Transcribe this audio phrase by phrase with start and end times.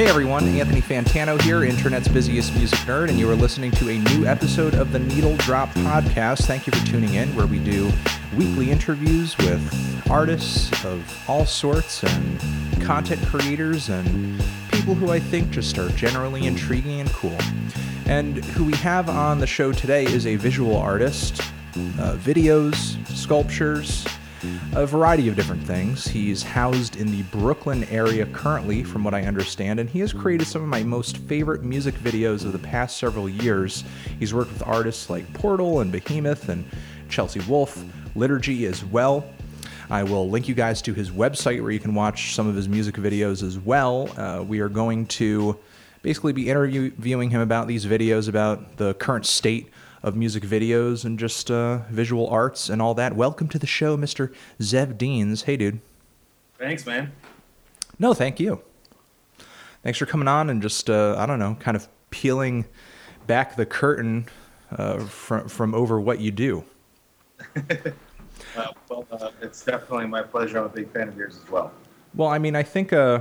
[0.00, 3.98] Hey everyone, Anthony Fantano here, internet's busiest music nerd, and you are listening to a
[3.98, 6.46] new episode of the Needle Drop Podcast.
[6.46, 7.92] Thank you for tuning in, where we do
[8.34, 12.40] weekly interviews with artists of all sorts and
[12.80, 14.42] content creators and
[14.72, 17.36] people who I think just are generally intriguing and cool.
[18.06, 21.42] And who we have on the show today is a visual artist,
[21.98, 24.06] uh, videos, sculptures,
[24.74, 26.06] a variety of different things.
[26.06, 30.46] He's housed in the Brooklyn area currently, from what I understand, and he has created
[30.46, 33.84] some of my most favorite music videos of the past several years.
[34.18, 36.64] He's worked with artists like Portal and Behemoth and
[37.08, 37.84] Chelsea Wolfe,
[38.14, 39.24] Liturgy as well.
[39.90, 42.68] I will link you guys to his website where you can watch some of his
[42.68, 44.08] music videos as well.
[44.16, 45.58] Uh, we are going to
[46.02, 49.70] basically be interviewing him about these videos, about the current state
[50.02, 53.14] of music videos and just uh, visual arts and all that.
[53.14, 54.34] Welcome to the show, Mr.
[54.58, 55.42] Zev Deans.
[55.42, 55.80] Hey, dude.
[56.58, 57.12] Thanks, man.
[57.98, 58.62] No, thank you.
[59.82, 62.66] Thanks for coming on and just, uh, I don't know, kind of peeling
[63.26, 64.26] back the curtain
[64.76, 66.64] uh, from, from over what you do.
[68.56, 70.58] Uh, well, uh, it's definitely my pleasure.
[70.58, 71.70] I'm a big fan of yours as well.
[72.14, 73.20] Well, I mean, I think uh,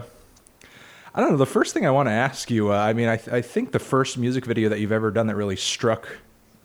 [1.14, 1.38] I don't know.
[1.38, 3.72] The first thing I want to ask you, uh, I mean, I, th- I think
[3.72, 6.08] the first music video that you've ever done that really struck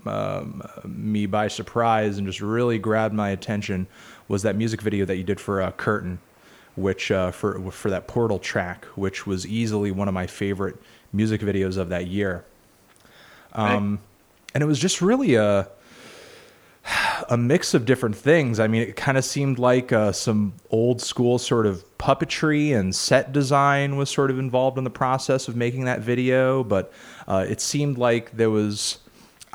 [0.07, 3.87] um, me by surprise and just really grabbed my attention
[4.29, 6.19] was that music video that you did for uh, Curtain,
[6.77, 10.77] which uh, for for that Portal track, which was easily one of my favorite
[11.13, 12.45] music videos of that year.
[13.53, 14.01] Um,
[14.55, 15.69] and it was just really a
[17.29, 18.61] a mix of different things.
[18.61, 22.95] I mean, it kind of seemed like uh, some old school sort of puppetry and
[22.95, 26.93] set design was sort of involved in the process of making that video, but
[27.27, 28.99] uh, it seemed like there was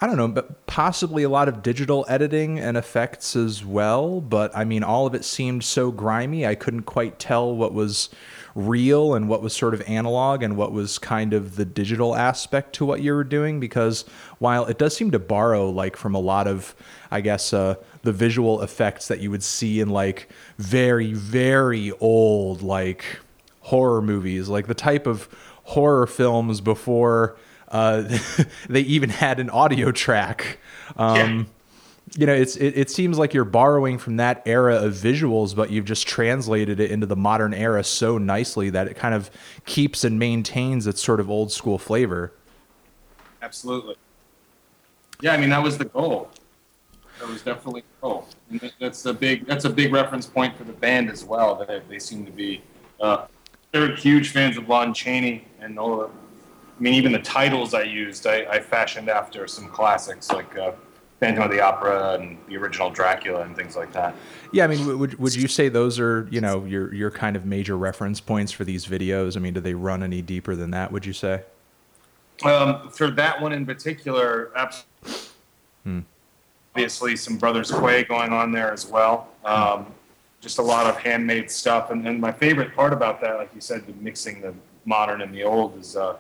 [0.02, 4.22] I don't know, but possibly a lot of digital editing and effects as well.
[4.22, 6.48] But I mean, all of it seemed so grimy.
[6.48, 8.10] I couldn't quite tell what was
[8.56, 12.74] real and what was sort of analog and what was kind of the digital aspect
[12.76, 13.60] to what you were doing.
[13.60, 14.06] Because
[14.38, 16.76] while it does seem to borrow, like, from a lot of,
[17.12, 22.62] I guess, uh, the visual effects that you would see in like very, very old,
[22.62, 23.04] like,
[23.60, 25.28] horror movies, like the type of
[25.64, 27.38] horror films before
[27.70, 28.18] uh,
[28.70, 30.60] they even had an audio track.
[30.98, 31.44] Um, yeah.
[32.18, 35.70] You know, it's it, it seems like you're borrowing from that era of visuals, but
[35.70, 39.30] you've just translated it into the modern era so nicely that it kind of
[39.66, 42.34] keeps and maintains its sort of old school flavor.
[43.44, 43.96] Absolutely.
[45.22, 46.32] Yeah, I mean that was the goal.
[47.20, 48.28] That was definitely the goal.
[48.50, 51.56] And that's a big that's a big reference point for the band as well.
[51.56, 52.64] That they seem to be
[53.00, 53.28] uh,
[53.72, 56.12] they're huge fans of Lon Chaney and all of
[56.80, 60.72] I mean, even the titles I used, I, I fashioned after some classics like uh,
[61.20, 64.16] Phantom of the Opera and the original Dracula and things like that.
[64.54, 67.46] Yeah, I mean, would would you say those are you know your your kind of
[67.46, 69.36] major reference points for these videos?
[69.36, 70.92] I mean, do they run any deeper than that?
[70.94, 71.44] Would you say?
[72.44, 75.20] Um, for that one in particular, absolutely.
[75.84, 76.00] Hmm.
[76.74, 79.28] Obviously, some Brothers Quay going on there as well.
[79.44, 79.88] Um,
[80.40, 83.60] just a lot of handmade stuff, and, and my favorite part about that, like you
[83.60, 84.54] said, the mixing the
[84.86, 85.98] modern and the old, is.
[85.98, 86.16] Uh,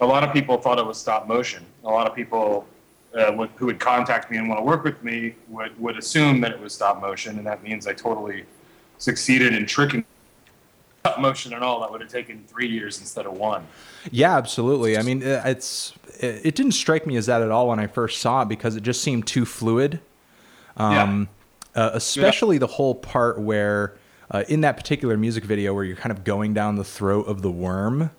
[0.00, 1.64] a lot of people thought it was stop motion.
[1.84, 2.66] A lot of people
[3.14, 6.40] uh, would, who would contact me and want to work with me would, would assume
[6.40, 8.44] that it was stop motion, and that means I totally
[8.98, 10.04] succeeded in tricking
[11.00, 11.80] stop motion and all.
[11.80, 13.66] That would have taken three years instead of one.
[14.10, 14.96] Yeah, absolutely.
[14.96, 18.42] I mean, it's it didn't strike me as that at all when I first saw
[18.42, 20.00] it because it just seemed too fluid.
[20.76, 21.28] Um,
[21.74, 21.82] yeah.
[21.82, 22.60] uh, especially yeah.
[22.60, 23.96] the whole part where
[24.30, 27.42] uh, in that particular music video where you're kind of going down the throat of
[27.42, 28.10] the worm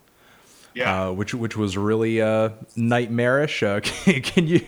[0.73, 1.07] yeah.
[1.07, 3.63] Uh, which which was really uh, nightmarish.
[3.63, 4.65] Uh, can, can, you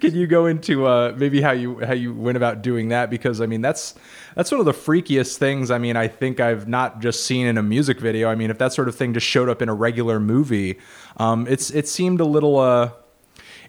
[0.00, 3.10] can you go into uh, maybe how you how you went about doing that?
[3.10, 3.94] Because I mean that's
[4.34, 5.70] that's one of the freakiest things.
[5.70, 8.28] I mean I think I've not just seen in a music video.
[8.28, 10.78] I mean if that sort of thing just showed up in a regular movie,
[11.18, 12.90] um, it's it seemed a little uh,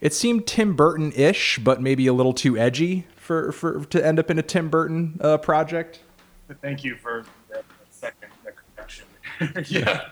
[0.01, 4.19] it seemed Tim Burton ish, but maybe a little too edgy for for to end
[4.19, 5.99] up in a Tim Burton uh, project.
[6.61, 8.29] Thank you for that second
[8.75, 9.05] correction.
[9.67, 10.09] yeah.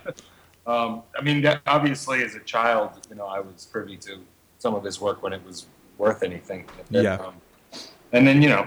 [0.66, 4.18] Um, I mean, that, obviously, as a child, you know, I was privy to
[4.58, 5.66] some of his work when it was
[5.98, 6.66] worth anything.
[6.90, 7.16] yeah.
[7.16, 7.34] Um,
[8.12, 8.66] and then, you know,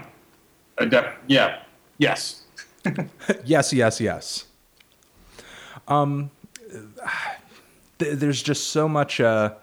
[0.88, 1.62] def- yeah,
[1.98, 2.42] yes.
[3.44, 4.46] yes, yes, yes.
[5.88, 6.30] Um,
[7.98, 9.20] th- there's just so much.
[9.20, 9.54] Uh,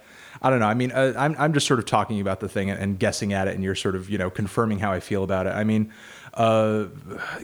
[0.42, 0.68] I don't know.
[0.68, 3.34] I mean, uh, I'm I'm just sort of talking about the thing and, and guessing
[3.34, 5.52] at it, and you're sort of you know confirming how I feel about it.
[5.52, 5.92] I mean,
[6.36, 6.88] uh,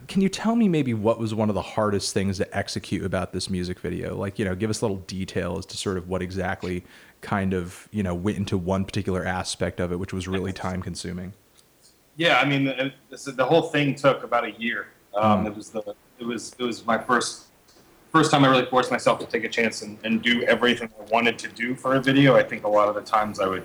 [0.07, 3.31] can you tell me maybe what was one of the hardest things to execute about
[3.31, 4.17] this music video?
[4.17, 6.83] Like, you know, give us a little detail as to sort of what exactly
[7.21, 10.81] kind of, you know, went into one particular aspect of it, which was really time
[10.81, 11.33] consuming.
[12.17, 12.91] Yeah, I mean, the,
[13.31, 14.87] the whole thing took about a year.
[15.15, 15.47] Um, mm.
[15.47, 17.45] It was the it was it was my first
[18.11, 21.03] first time I really forced myself to take a chance and, and do everything I
[21.09, 22.35] wanted to do for a video.
[22.35, 23.63] I think a lot of the times I would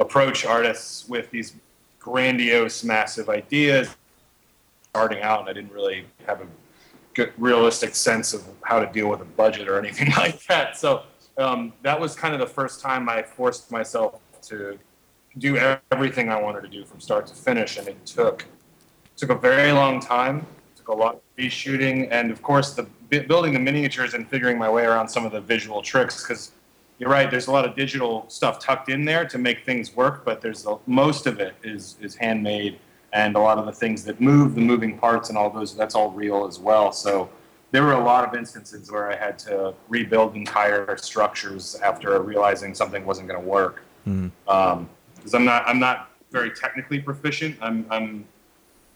[0.00, 1.54] approach artists with these
[1.98, 3.96] grandiose, massive ideas
[4.96, 6.46] starting out, and I didn't really have a
[7.12, 10.78] good, realistic sense of how to deal with a budget or anything like that.
[10.78, 11.02] So
[11.36, 14.78] um, that was kind of the first time I forced myself to
[15.36, 15.58] do
[15.92, 18.46] everything I wanted to do from start to finish, and it took
[19.18, 20.46] took a very long time.
[20.76, 22.84] Took a lot of reshooting, and of course, the
[23.28, 26.52] building the miniatures and figuring my way around some of the visual tricks because
[26.98, 27.30] you're right.
[27.30, 30.64] There's a lot of digital stuff tucked in there to make things work, but there's
[30.66, 32.78] a, most of it is is handmade,
[33.16, 35.94] and a lot of the things that move, the moving parts, and all those that's
[35.94, 36.92] all real as well.
[36.92, 37.30] So
[37.70, 42.74] there were a lot of instances where I had to rebuild entire structures after realizing
[42.74, 43.82] something wasn't going to work.
[44.04, 44.30] Because mm.
[44.46, 44.88] um,
[45.32, 47.56] I'm not I'm not very technically proficient.
[47.62, 48.26] I'm I'm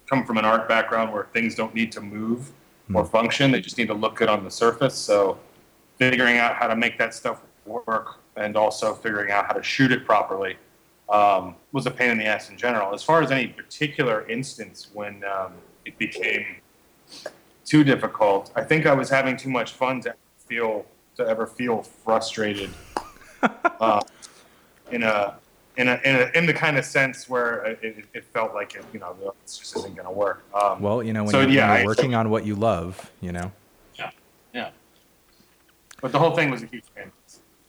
[0.07, 2.53] come from an art background where things don't need to move
[2.91, 2.97] mm.
[2.97, 4.95] or function; they just need to look good on the surface.
[4.95, 5.39] So
[5.99, 9.91] figuring out how to make that stuff work and also figuring out how to shoot
[9.93, 10.57] it properly
[11.11, 12.95] um, was a pain in the ass in general.
[12.95, 15.53] As far as any particular instance when um,
[15.85, 16.57] it became
[17.65, 20.87] too difficult, I think I was having too much fun to feel
[21.17, 22.71] to ever feel frustrated
[23.43, 24.01] uh,
[24.91, 25.37] in a
[25.77, 28.85] in a, in, a, in the kind of sense where it, it felt like it,
[28.93, 30.43] you know, this just isn't going to work.
[30.53, 32.55] Um, well, you know, when, so, you're, yeah, when you're working I, on what you
[32.55, 33.51] love, you know.
[33.95, 34.11] Yeah,
[34.53, 34.71] yeah.
[36.03, 37.11] But the whole thing was a huge pain.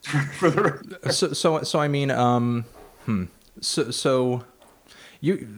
[0.32, 2.64] for the so so so I mean um
[3.04, 3.24] hmm.
[3.60, 4.44] So so
[5.20, 5.48] you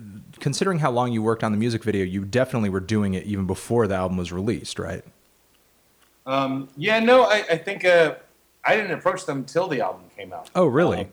[0.41, 3.47] considering how long you worked on the music video you definitely were doing it even
[3.47, 5.05] before the album was released right?
[6.27, 8.17] Um yeah no I I think uh
[8.65, 10.51] I didn't approach them till the album came out.
[10.55, 11.01] Oh really?
[11.01, 11.13] Um,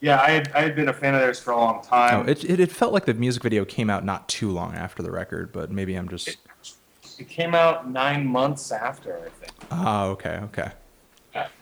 [0.00, 2.26] yeah I had I had been a fan of theirs for a long time.
[2.26, 5.02] Oh, it, it it felt like the music video came out not too long after
[5.02, 6.36] the record but maybe I'm just it,
[7.18, 9.52] it came out nine months after I think.
[9.70, 10.72] Ah okay okay.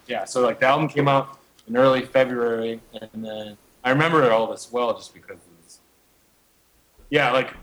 [0.06, 4.30] Yeah, so like the album came out in early February, and then I remember it
[4.30, 5.78] all this well just because it was,
[7.10, 7.54] yeah, like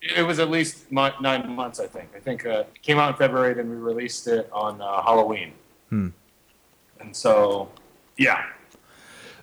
[0.00, 1.14] it was at least nine
[1.54, 2.10] months, I think.
[2.14, 5.52] I think uh, it came out in February, then we released it on uh, Halloween.
[5.90, 6.08] Hmm.
[7.00, 7.68] And so,
[8.16, 8.44] yeah.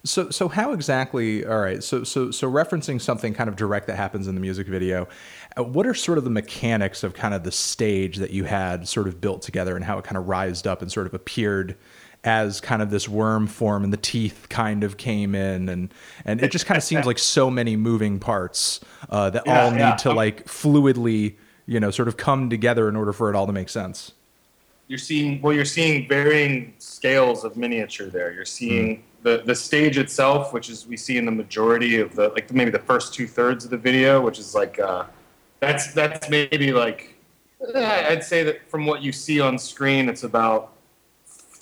[0.05, 1.45] So, so how exactly?
[1.45, 1.83] All right.
[1.83, 5.07] So, so, so referencing something kind of direct that happens in the music video.
[5.57, 8.87] Uh, what are sort of the mechanics of kind of the stage that you had
[8.87, 11.77] sort of built together, and how it kind of rised up and sort of appeared
[12.23, 15.93] as kind of this worm form and the teeth kind of came in and
[16.25, 18.79] and it just kind of seems like so many moving parts
[19.09, 19.95] uh, that yeah, all need yeah.
[19.95, 21.35] to like fluidly
[21.65, 24.13] you know sort of come together in order for it all to make sense
[24.87, 29.01] you're seeing well you're seeing varying scales of miniature there you're seeing mm.
[29.23, 32.71] the the stage itself which is we see in the majority of the like maybe
[32.71, 35.03] the first two thirds of the video which is like uh
[35.59, 37.15] that's that's maybe like
[37.75, 40.72] i'd say that from what you see on screen it's about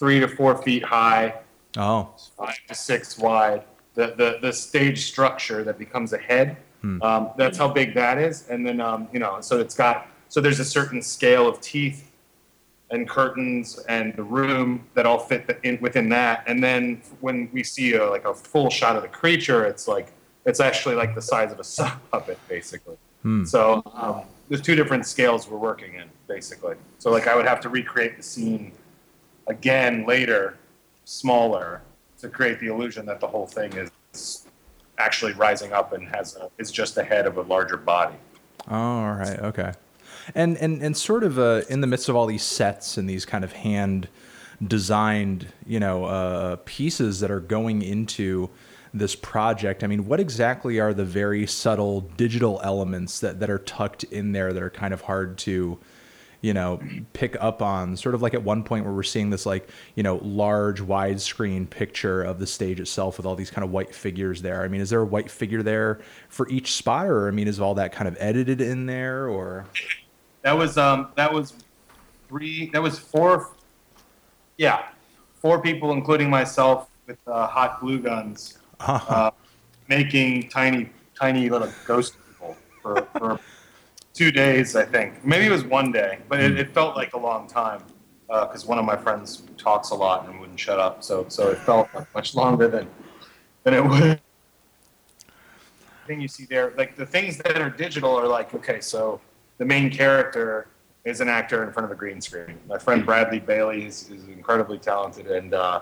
[0.01, 1.35] three to four feet high.
[1.77, 2.09] Oh.
[2.35, 3.63] Five to six wide.
[3.93, 6.57] The the, the stage structure that becomes a head.
[6.81, 7.01] Hmm.
[7.03, 10.41] Um, that's how big that is, and then um, you know, so it's got so
[10.41, 12.11] there's a certain scale of teeth
[12.89, 16.43] and curtains and the room that all fit the, in, within that.
[16.47, 20.11] And then when we see a, like a full shot of the creature, it's like
[20.45, 22.97] it's actually like the size of a sock puppet, basically.
[23.21, 23.45] Hmm.
[23.45, 26.75] So um, there's two different scales we're working in, basically.
[26.97, 28.71] So like I would have to recreate the scene
[29.51, 30.57] again later,
[31.05, 31.81] smaller,
[32.19, 33.71] to create the illusion that the whole thing
[34.13, 34.47] is
[34.97, 38.15] actually rising up and has a, is just the head of a larger body.
[38.69, 39.73] Oh, all right, okay.
[40.35, 43.25] And and and sort of uh, in the midst of all these sets and these
[43.25, 44.07] kind of hand
[44.65, 48.49] designed, you know, uh, pieces that are going into
[48.93, 49.83] this project.
[49.83, 54.31] I mean, what exactly are the very subtle digital elements that that are tucked in
[54.31, 55.79] there that are kind of hard to
[56.41, 56.79] you know,
[57.13, 57.95] pick up on.
[57.95, 61.69] Sort of like at one point where we're seeing this like, you know, large widescreen
[61.69, 64.63] picture of the stage itself with all these kind of white figures there.
[64.63, 67.59] I mean, is there a white figure there for each spot, or I mean, is
[67.59, 69.65] all that kind of edited in there, or?
[70.41, 71.53] That was um that was
[72.27, 73.49] three that was four
[74.57, 74.85] yeah
[75.41, 79.13] four people including myself with uh, hot glue guns uh-huh.
[79.13, 79.31] uh,
[79.89, 83.39] making tiny tiny little ghost people for, for
[84.13, 85.23] two days, I think.
[85.25, 87.83] Maybe it was one day, but it, it felt like a long time
[88.27, 91.03] because uh, one of my friends talks a lot and wouldn't shut up.
[91.03, 92.87] So so it felt much longer than
[93.63, 94.21] than it would.
[96.07, 99.21] Thing you see there, like the things that are digital are like okay, so
[99.57, 100.67] the main character
[101.03, 102.57] is an actor in front of a green screen.
[102.67, 105.53] My friend Bradley Bailey is, is incredibly talented and.
[105.53, 105.81] Uh,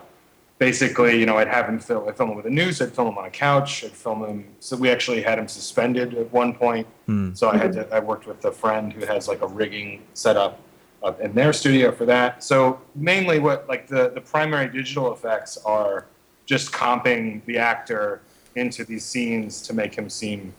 [0.60, 3.08] basically, you know, I'd have him film, I'd film him with a noose, I'd film
[3.08, 4.44] him on a couch, I'd film him.
[4.60, 6.86] So we actually had him suspended at one point.
[7.06, 7.34] Hmm.
[7.34, 10.36] So I had to, I worked with a friend who has like a rigging set
[10.36, 10.60] up
[11.02, 12.44] uh, in their studio for that.
[12.44, 16.04] So mainly, what like the the primary digital effects are
[16.44, 18.20] just comping the actor
[18.54, 20.52] into these scenes to make him seem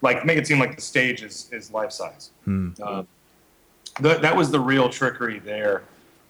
[0.00, 2.30] like make it seem like the stage is is life size.
[2.46, 2.70] Hmm.
[2.82, 3.02] Uh,
[4.02, 5.82] th- that was the real trickery there.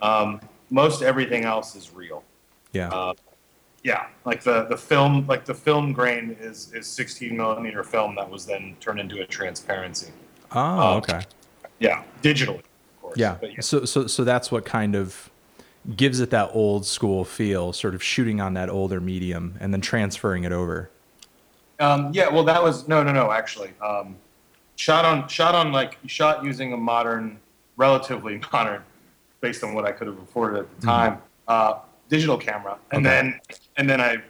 [0.02, 2.24] Um, most everything else is real.
[2.72, 2.88] Yeah.
[2.88, 3.14] Uh,
[3.82, 8.28] yeah, like the the film, like the film grain is is 16 millimeter film that
[8.28, 10.12] was then turned into a transparency.
[10.52, 11.22] oh, uh, okay.
[11.78, 13.16] Yeah, digitally, of course.
[13.16, 13.36] Yeah.
[13.42, 13.60] Yeah.
[13.60, 15.30] So so so that's what kind of
[15.94, 19.80] gives it that old school feel, sort of shooting on that older medium and then
[19.80, 20.90] transferring it over.
[21.78, 23.30] Um, yeah, well, that was no, no, no.
[23.30, 24.16] Actually, um,
[24.76, 27.38] shot on shot on like shot using a modern,
[27.76, 28.82] relatively modern,
[29.40, 31.74] based on what I could have afforded at the time, uh,
[32.08, 33.14] digital camera, and Okay.
[33.14, 33.40] then
[33.76, 34.22] and then I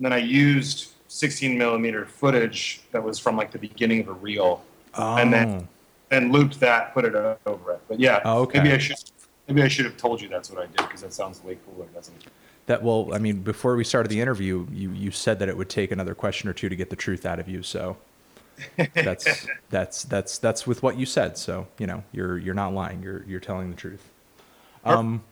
[0.00, 4.62] then I used 16 millimeter footage that was from like the beginning of a reel,
[4.94, 5.16] Oh.
[5.16, 5.68] and then
[6.08, 7.14] then looped that, put it
[7.46, 7.80] over it.
[7.88, 8.58] But yeah, Oh, okay.
[8.58, 8.96] maybe I should
[9.48, 11.86] maybe I should have told you that's what I did because that sounds way cooler,
[11.94, 12.30] doesn't it?
[12.66, 15.68] that well, I mean, before we started the interview, you you said that it would
[15.68, 17.62] take another question or two to get the truth out of you.
[17.62, 17.96] So
[18.94, 21.38] that's that's that's that's with what you said.
[21.38, 23.02] So you know, you're you're not lying.
[23.02, 24.08] You're you're telling the truth.
[24.84, 25.22] Um,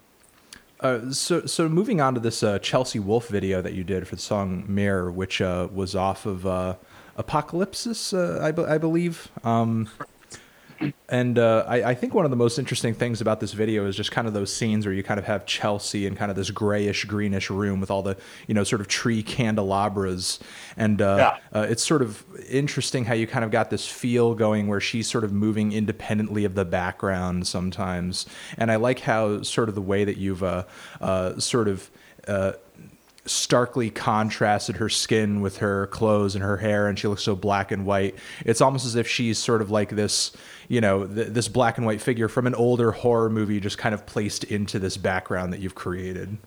[0.80, 4.16] uh, so so moving on to this uh, Chelsea Wolfe video that you did for
[4.16, 6.74] the song Mirror, which uh, was off of uh,
[7.18, 9.28] Apokalypsis, uh, I, be- I believe.
[9.44, 9.88] Um,
[11.08, 13.96] and uh, I, I think one of the most interesting things about this video is
[13.96, 16.50] just kind of those scenes where you kind of have Chelsea in kind of this
[16.50, 20.38] grayish greenish room with all the you know sort of tree candelabras,
[20.76, 24.68] and uh, uh, it's sort of interesting how you kind of got this feel going
[24.68, 29.68] where she's sort of moving independently of the background sometimes, and I like how sort
[29.68, 30.64] of the way that you've uh,
[31.00, 31.90] uh, sort of.
[33.24, 37.36] Uh, starkly contrasted her skin with her clothes and her hair and she looks so
[37.36, 38.14] black and white
[38.46, 40.32] it's almost as if she's sort of like this
[40.68, 43.94] you know th- this black and white figure from an older horror movie just kind
[43.94, 46.38] of placed into this background that you've created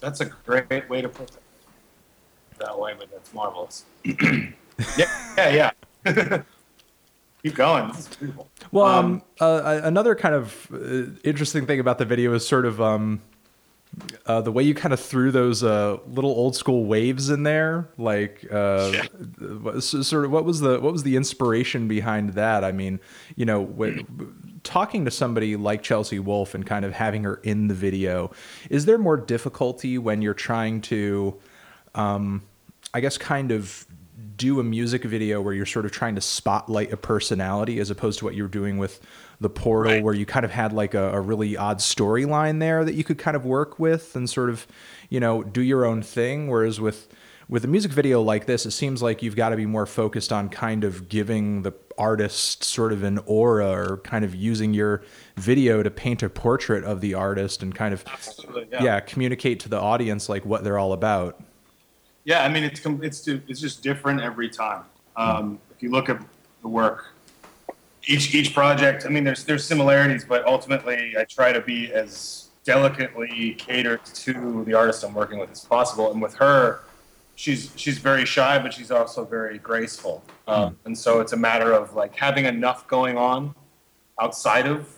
[0.00, 1.36] That's a great way to put it
[2.58, 3.84] that way, but that's marvelous.
[4.04, 4.52] yeah,
[5.36, 5.70] yeah,
[6.06, 6.42] yeah.
[7.42, 7.92] Keep going.
[8.72, 12.66] Well um, Um, uh, another kind of uh, interesting thing about the video is sort
[12.66, 13.20] of um
[14.26, 17.88] uh, the way you kind of threw those uh, little old school waves in there,
[17.96, 19.78] like uh, Yeah.
[19.80, 22.62] sort of what was the what was the inspiration behind that?
[22.64, 23.00] I mean,
[23.36, 27.68] you know, when, talking to somebody like Chelsea Wolfe and kind of having her in
[27.68, 28.30] the video,
[28.68, 31.38] is there more difficulty when you're trying to,
[31.94, 32.42] um,
[32.92, 33.86] I guess, kind of
[34.36, 38.18] do a music video where you're sort of trying to spotlight a personality as opposed
[38.20, 39.00] to what you're doing with
[39.40, 40.02] the portal Right.
[40.02, 43.18] where you kind of had like a, a really odd storyline there that you could
[43.18, 44.66] kind of work with and sort of
[45.10, 47.08] you know do your own thing whereas with
[47.48, 50.32] with a music video like this it seems like you've got to be more focused
[50.32, 55.02] on kind of giving the artist sort of an aura or kind of using your
[55.36, 58.66] video to paint a portrait of the artist and kind of Absolutely.
[58.80, 61.38] yeah, communicate to the audience like what they're all about
[62.26, 64.82] Yeah, I mean it's it's it's just different every time.
[65.14, 66.20] Um, if you look at
[66.60, 67.14] the work,
[68.08, 72.48] each each project, I mean there's there's similarities, but ultimately I try to be as
[72.64, 76.10] delicately catered to the artist I'm working with as possible.
[76.10, 76.80] And with her,
[77.36, 80.24] she's she's very shy, but she's also very graceful.
[80.48, 83.54] Um, and so it's a matter of like having enough going on
[84.20, 84.92] outside of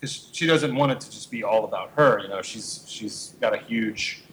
[0.00, 2.18] because she doesn't want it to just be all about her.
[2.18, 4.23] You know, she's she's got a huge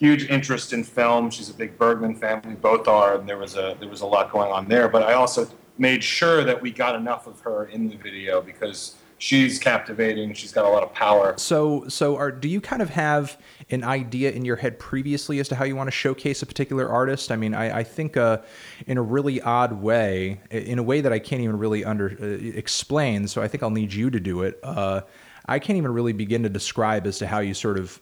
[0.00, 1.30] huge interest in film.
[1.30, 2.42] She's a big Bergman fan.
[2.46, 4.88] We both are, and there was a there was a lot going on there.
[4.88, 5.46] But I also
[5.78, 10.32] made sure that we got enough of her in the video because she's captivating.
[10.32, 11.34] She's got a lot of power.
[11.36, 13.38] So, so are do you kind of have
[13.68, 16.88] an idea in your head previously as to how you want to showcase a particular
[16.88, 17.30] artist?
[17.30, 18.38] I mean, I, I think uh,
[18.86, 22.24] in a really odd way, in a way that I can't even really under uh,
[22.24, 23.28] explain.
[23.28, 24.58] So I think I'll need you to do it.
[24.62, 25.02] Uh,
[25.46, 28.00] I can't even really begin to describe as to how you sort of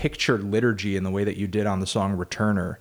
[0.00, 2.76] pictured liturgy in the way that you did on the song Returner.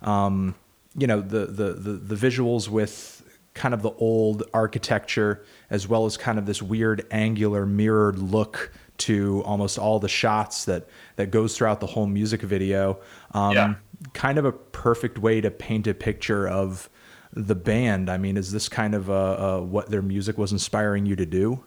[0.00, 0.54] Um,
[0.96, 6.06] you know, the, the, the, the visuals with kind of the old architecture as well
[6.06, 11.30] as kind of this weird angular mirrored look to almost all the shots that, that
[11.30, 12.98] goes throughout the whole music video.
[13.32, 13.74] Um, Yeah.
[14.14, 16.88] Kind of a perfect way to paint a picture of
[17.34, 18.08] the band.
[18.08, 21.62] I mean, is this kind of uh, what their music was inspiring you to do?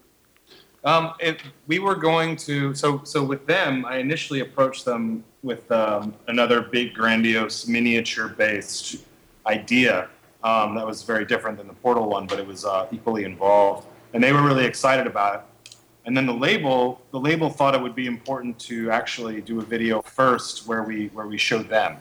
[0.86, 3.86] Um, it, we were going to so so with them.
[3.86, 8.98] I initially approached them with um, another big, grandiose, miniature-based
[9.48, 10.10] idea
[10.44, 13.88] um, that was very different than the Portal one, but it was uh, equally involved,
[14.14, 15.76] and they were really excited about it.
[16.06, 19.64] And then the label, the label thought it would be important to actually do a
[19.64, 21.98] video first, where we where we showed them,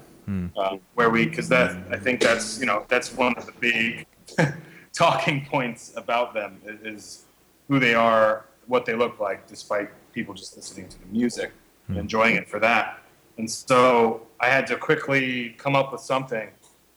[0.59, 4.07] uh, where we because that I think that's you know that's one of the big
[4.93, 7.25] talking points about them is
[7.69, 11.53] who they are what they look like, despite people just listening to the music
[11.89, 13.01] and enjoying it for that.
[13.37, 16.49] And so I had to quickly come up with something,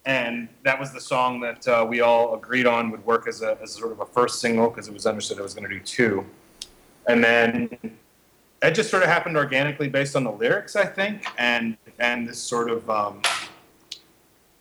[0.06, 3.58] and that was the song that uh, we all agreed on would work as a
[3.62, 5.84] as sort of a first single because it was understood I was going to do
[5.84, 6.26] two,
[7.08, 7.70] and then
[8.62, 12.40] it just sort of happened organically based on the lyrics, I think, and and this
[12.40, 13.22] sort of um,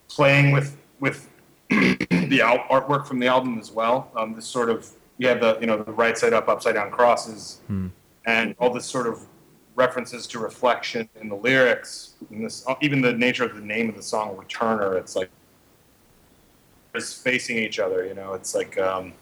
[0.09, 1.29] playing with with
[1.69, 4.11] the artwork from the album as well.
[4.17, 6.91] Um, this sort of you have the you know the right side up, upside down
[6.91, 7.61] crosses,
[8.27, 9.27] and all this sort of
[9.75, 12.15] references to reflection in the lyrics.
[12.31, 14.99] And this even the nature of the name of the song, Returner.
[14.99, 15.31] It's like
[16.95, 18.07] is facing each other.
[18.07, 19.13] You know, it's like um,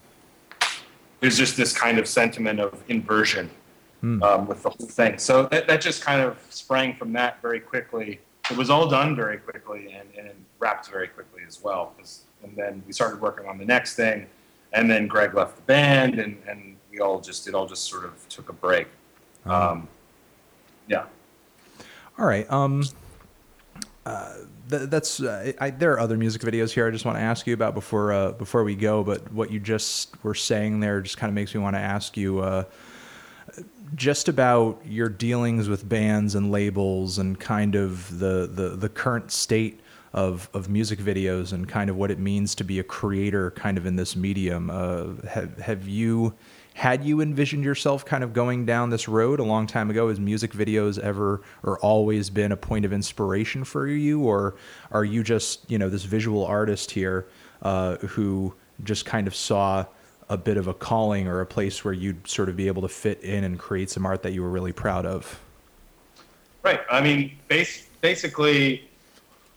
[1.20, 3.50] there's just this kind of sentiment of inversion
[4.22, 5.18] um, with the whole thing.
[5.18, 8.20] So that, that just kind of sprang from that very quickly.
[8.50, 11.94] It was all done very quickly and, and wrapped very quickly as well.
[12.42, 14.26] And then we started working on the next thing,
[14.74, 18.04] and then Greg left the band, and, and we all just it all just sort
[18.04, 18.88] of took a break.
[19.46, 19.88] Um,
[20.88, 21.04] yeah.
[22.18, 22.50] All right.
[22.50, 22.84] Um,
[24.04, 24.34] uh,
[24.68, 26.86] th- that's uh, I, there are other music videos here.
[26.86, 29.02] I just want to ask you about before uh, before we go.
[29.02, 32.16] But what you just were saying there just kind of makes me want to ask
[32.16, 32.64] you uh,
[33.94, 39.30] just about your dealings with bands and labels and kind of the the, the current
[39.30, 39.80] state
[40.14, 43.76] of, of music videos and kind of what it means to be a creator kind
[43.76, 44.70] of in this medium.
[44.70, 46.32] Uh, have have you
[46.74, 50.08] had you envisioned yourself kind of going down this road a long time ago?
[50.08, 54.54] Has music videos ever or always been a point of inspiration for you, or
[54.92, 57.26] are you just you know this visual artist here
[57.62, 58.54] uh, who
[58.84, 59.84] just kind of saw
[60.28, 62.88] a bit of a calling or a place where you'd sort of be able to
[62.88, 65.40] fit in and create some art that you were really proud of?
[66.62, 66.80] Right.
[66.90, 68.88] I mean, base, basically,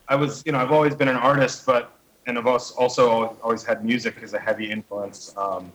[0.08, 1.92] I was, you know, I've always been an artist, but,
[2.26, 5.34] and I've also, also always had music as a heavy influence.
[5.36, 5.72] Um,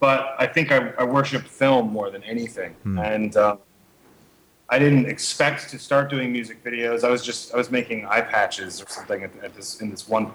[0.00, 2.74] but I think I, I worship film more than anything.
[3.04, 3.56] And uh,
[4.68, 7.04] I didn't expect to start doing music videos.
[7.04, 10.06] I was just, I was making eye patches or something at, at this, in this
[10.08, 10.30] one.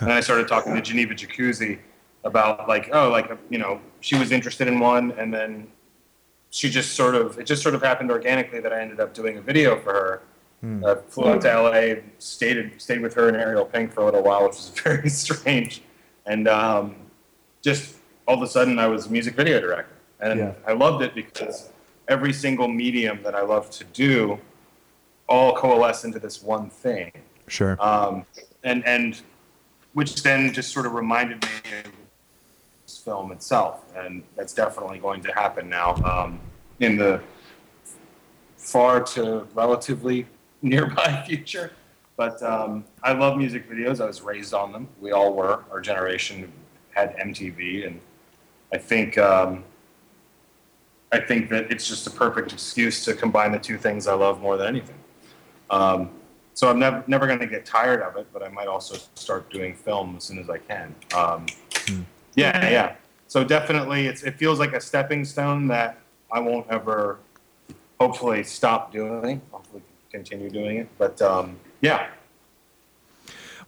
[0.00, 1.78] And I started talking to Geneva Jacuzzi
[2.24, 5.66] about like, oh, like, you know, she was interested in one and then
[6.50, 9.38] she just sort of it just sort of happened organically that I ended up doing
[9.38, 10.22] a video for her.
[10.62, 14.22] Uh, flew out to LA, stayed stayed with her and Ariel Pink for a little
[14.22, 15.82] while, which was very strange,
[16.24, 16.94] and um,
[17.62, 17.96] just
[18.28, 20.52] all of a sudden I was a music video director, and Yeah.
[20.64, 21.70] I loved it because
[22.06, 24.38] every single medium that I love to do
[25.28, 27.10] all coalesce into this one thing.
[27.48, 27.76] Sure.
[27.80, 28.24] um,
[28.62, 29.20] and and
[29.94, 31.48] which then just sort of reminded me
[31.84, 31.92] of
[32.86, 35.96] this film itself, and that's definitely going to happen now.
[36.04, 36.38] Um,
[36.78, 37.20] in the
[38.56, 40.26] far to relatively
[40.62, 41.72] nearby future.
[42.16, 44.00] But um, I love music videos.
[44.00, 44.88] I was raised on them.
[45.00, 45.64] We all were.
[45.70, 46.52] Our generation
[46.94, 48.00] had MTV, and
[48.72, 49.64] I think um,
[51.10, 54.40] I think that it's just a perfect excuse to combine the two things I love
[54.40, 54.98] more than anything.
[55.70, 56.10] Um,
[56.54, 59.50] so I'm never never going to get tired of it, but I might also start
[59.50, 60.94] doing film as soon as I can.
[61.14, 61.46] Um,
[62.34, 62.94] Yeah, yeah.
[63.26, 65.98] So definitely, it's it feels like a stepping stone that
[66.30, 67.18] I won't ever,
[67.98, 69.40] hopefully, stop doing.
[69.50, 70.88] Hopefully, continue doing it.
[70.98, 72.08] But um, yeah,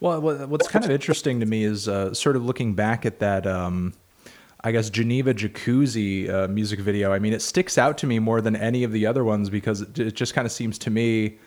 [0.01, 3.47] Well, what's kind of interesting to me is uh, sort of looking back at that,
[3.47, 3.95] um,
[4.63, 7.13] I guess, Geneva Jacuzzi uh, music video.
[7.13, 9.83] I mean, it sticks out to me more than any of the other ones because
[9.83, 11.39] it, just kind of seems to me.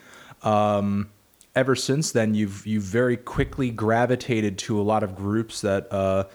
[0.43, 1.09] Um,
[1.55, 6.25] ever since then, you've you've very quickly gravitated to a lot of groups that uh,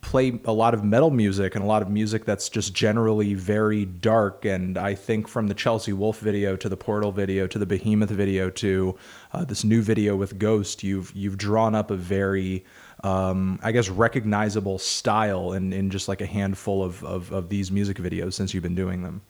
[0.00, 3.84] play a lot of metal music and a lot of music that's just generally very
[3.84, 4.44] dark.
[4.44, 8.10] And I think from the Chelsea Wolfe video to the Portal video to the Behemoth
[8.10, 8.98] video to
[9.32, 12.64] uh, this new video with Ghost, you've you've drawn up a very
[13.04, 17.70] um, I guess recognizable style in, in just like a handful of, of, of these
[17.70, 19.20] music videos since you've been doing them.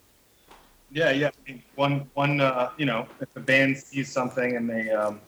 [0.92, 1.30] yeah, yeah.
[1.74, 5.20] One one uh, you know, if a band sees something and they um,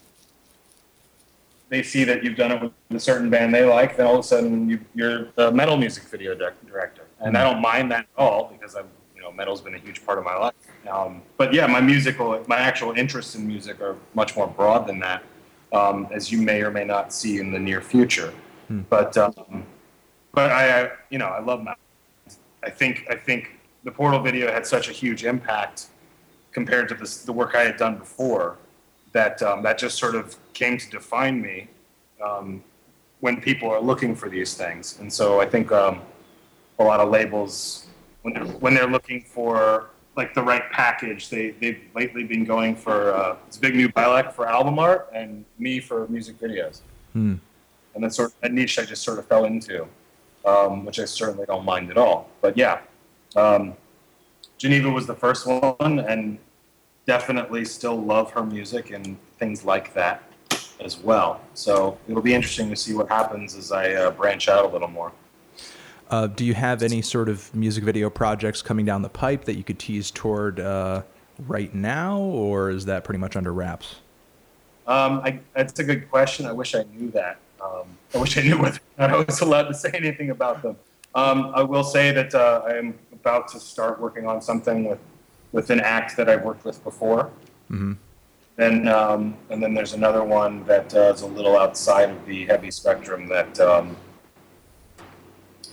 [1.75, 4.21] they see that you've done it with a certain band they like, then all of
[4.21, 8.23] a sudden you, you're the metal music video director, and I don't mind that at
[8.23, 10.55] all because I'm you know metal's been a huge part of my life.
[10.89, 15.01] Um, but yeah, my musical, my actual interests in music are much more broad than
[15.01, 15.25] that,
[15.73, 18.33] um, as you may or may not see in the near future.
[18.89, 19.67] But um,
[20.33, 21.83] but I, I you know I love metal.
[22.63, 25.87] I think I think the Portal video had such a huge impact
[26.53, 28.59] compared to this, the work I had done before
[29.15, 31.69] that um, that just sort of came to define me
[32.23, 32.63] um,
[33.21, 34.99] when people are looking for these things.
[35.01, 36.03] And so I think um,
[36.79, 37.87] a lot of labels
[38.23, 42.77] when they're, when they're looking for like the right package, they they've lately been going
[42.77, 46.81] for uh, it's Zbigniew Bielak for album art and me for music videos.
[47.13, 47.37] Hmm.
[47.95, 49.87] And that sort of a niche I just sort of fell into,
[50.45, 52.29] um, which I certainly don't mind at all.
[52.41, 52.81] But yeah,
[53.37, 53.75] um,
[54.59, 56.39] Geneva was the first one, and
[57.07, 60.23] definitely still love her music and things like that
[60.81, 61.41] as well.
[61.55, 64.89] So it'll be interesting to see what happens as I uh, branch out a little
[64.89, 65.13] more.
[66.11, 69.57] Uh, do you have any sort of music video projects coming down the pipe that
[69.57, 71.03] you could tease toward uh,
[71.47, 73.97] right now, or is that pretty much under wraps?
[74.87, 76.47] Um, I, that's a good question.
[76.47, 77.39] I wish I knew that.
[77.63, 80.77] Um, I wish I knew whether I was allowed to say anything about them.
[81.15, 84.99] Um, I will say that uh, I am about to start working on something with,
[85.55, 87.31] with an act that I've worked with before.
[87.71, 87.93] Mm-hmm.
[88.57, 92.45] Then, um, and then there's another one that uh, is a little outside of the
[92.47, 93.97] heavy spectrum that um,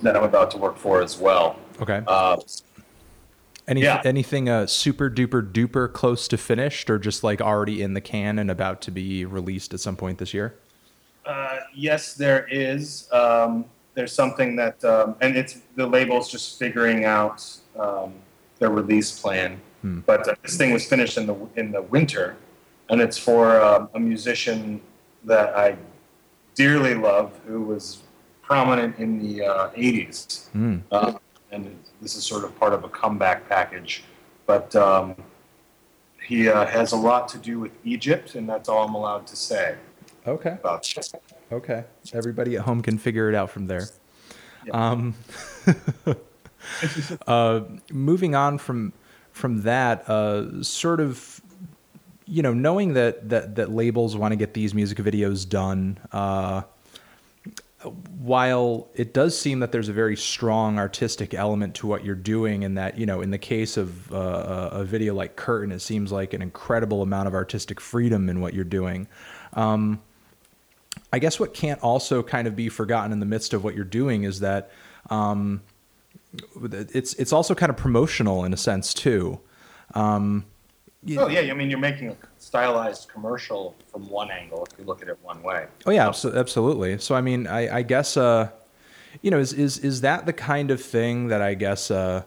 [0.01, 1.59] that I'm about to work for as well.
[1.81, 2.01] Okay.
[2.07, 2.37] Uh,
[3.67, 4.01] Any, yeah.
[4.03, 8.39] Anything uh, super duper duper close to finished, or just like already in the can
[8.39, 10.55] and about to be released at some point this year?
[11.25, 13.11] Uh, yes, there is.
[13.11, 17.45] Um, there's something that, um, and it's the label's just figuring out
[17.77, 18.13] um,
[18.57, 19.59] their release plan.
[19.81, 19.99] Hmm.
[20.05, 22.35] But uh, this thing was finished in the in the winter,
[22.89, 24.81] and it's for um, a musician
[25.23, 25.75] that I
[26.55, 28.03] dearly love, who was
[28.41, 30.77] prominent in the uh, '80s, Hmm.
[30.91, 31.13] uh,
[31.51, 34.03] and this is sort of part of a comeback package.
[34.45, 35.15] But um,
[36.21, 39.35] he uh, has a lot to do with Egypt, and that's all I'm allowed to
[39.35, 39.75] say
[40.27, 40.51] Okay.
[40.51, 40.87] about.
[41.51, 41.83] Okay.
[42.13, 43.87] Everybody at home can figure it out from there.
[44.65, 44.73] Yeah.
[44.91, 45.15] Um,
[47.27, 48.93] uh, moving on from
[49.41, 51.41] from that, uh, sort of,
[52.25, 55.99] you know, knowing that that that labels want to get these music videos done.
[56.11, 56.61] Uh,
[58.19, 62.63] while it does seem that there's a very strong artistic element to what you're doing,
[62.63, 66.11] and that you know, in the case of uh, a video like Curtain, it seems
[66.11, 69.07] like an incredible amount of artistic freedom in what you're doing.
[69.53, 69.99] Um,
[71.11, 73.83] I guess what can't also kind of be forgotten in the midst of what you're
[73.83, 74.71] doing is that
[75.09, 75.61] um,
[76.63, 79.39] it's it's also kind of promotional in a sense too.
[79.93, 80.45] Um,
[81.17, 85.01] Oh yeah, I mean you're making a stylized commercial from one angle if you look
[85.01, 85.65] at it one way.
[85.87, 86.99] Oh yeah, abso- absolutely.
[86.99, 88.49] So I mean, I, I guess uh,
[89.23, 92.23] you know, is is is that the kind of thing that I guess uh,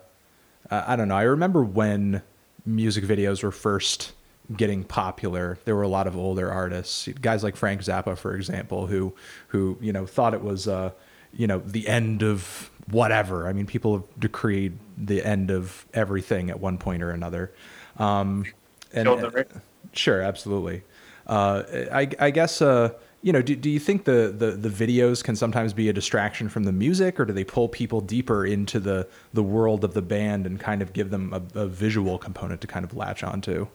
[0.71, 1.17] I I don't know.
[1.17, 2.23] I remember when
[2.67, 4.13] music videos were first
[4.57, 5.57] getting popular.
[5.65, 9.15] There were a lot of older artists, guys like Frank Zappa, for example, who
[9.49, 10.91] who you know thought it was uh,
[11.37, 13.49] you know the end of whatever.
[13.49, 17.53] I mean, people have decreed the end of everything at one point or another.
[17.99, 18.45] Um,
[18.93, 19.49] and, rich.
[19.93, 20.83] Sure, absolutely.
[21.27, 22.91] Uh, I, I guess uh,
[23.23, 23.43] you know.
[23.43, 26.73] Do, do you think the, the the videos can sometimes be a distraction from the
[26.73, 30.61] music, or do they pull people deeper into the the world of the band and
[30.61, 33.69] kind of give them a, a visual component to kind of latch onto?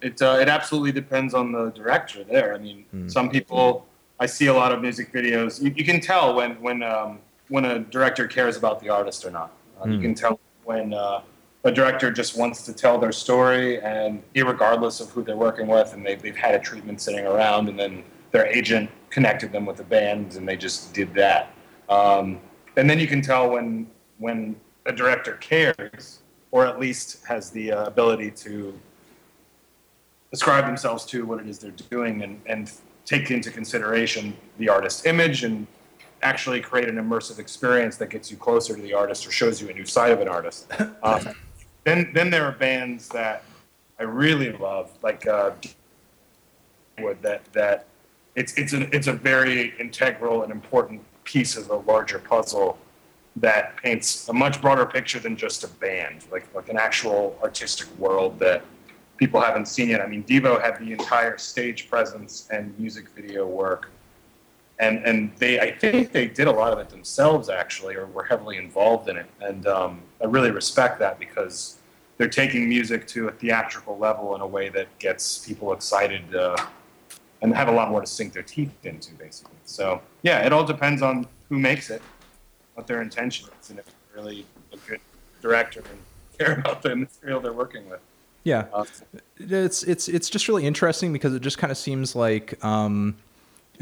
[0.00, 2.54] It uh, it absolutely depends on the director there.
[2.54, 3.86] I mean, some people
[4.22, 5.60] I see a lot of music videos.
[5.60, 9.32] You, you can tell when when um, when a director cares about the artist or
[9.32, 9.50] not.
[9.80, 11.22] Uh, You can tell when uh,
[11.64, 15.92] a director just wants to tell their story, and regardless of who they're working with,
[15.94, 19.78] and they've they've had a treatment sitting around, and then their agent connected them with
[19.82, 21.42] the band, and they just did that.
[21.88, 22.26] Um,
[22.78, 24.38] and then you can tell when when
[24.86, 28.52] a director cares, or at least has the uh, ability to
[30.32, 32.72] ascribe themselves to what it is they're doing and, and
[33.12, 35.66] take into consideration the artist's image and
[36.22, 39.68] actually create an immersive experience that gets you closer to the artist or shows you
[39.68, 40.70] a new side of an artist.
[41.02, 41.34] Um,
[41.84, 43.42] then, then there are bands that
[43.98, 45.50] I really love, like uh,
[47.00, 47.86] Wood, that that
[48.36, 52.78] it's it's a it's a very integral and important piece of the larger puzzle
[53.34, 57.88] that paints a much broader picture than just a band, like like an actual artistic
[57.98, 58.62] world that
[59.22, 60.00] people haven't seen yet.
[60.00, 63.88] I mean, Devo had the entire stage presence and music video work,
[64.80, 68.24] and and they I think they did a lot of it themselves actually, or were
[68.24, 69.28] heavily involved in it.
[69.40, 71.78] And um, I really respect that because
[72.16, 76.24] they're taking music to a theatrical level in a way that gets people excited.
[76.34, 76.56] Uh,
[77.42, 79.58] and have a lot more to sink their teeth into, basically.
[79.64, 82.00] So, yeah, it all depends on who makes it,
[82.74, 85.00] what their intention is, and if they're really a good
[85.40, 85.98] director and
[86.38, 88.00] care about the material they're working with.
[88.44, 88.84] Yeah, Uh,
[89.38, 93.16] it's it's it's just really interesting because it just kind of seems like um,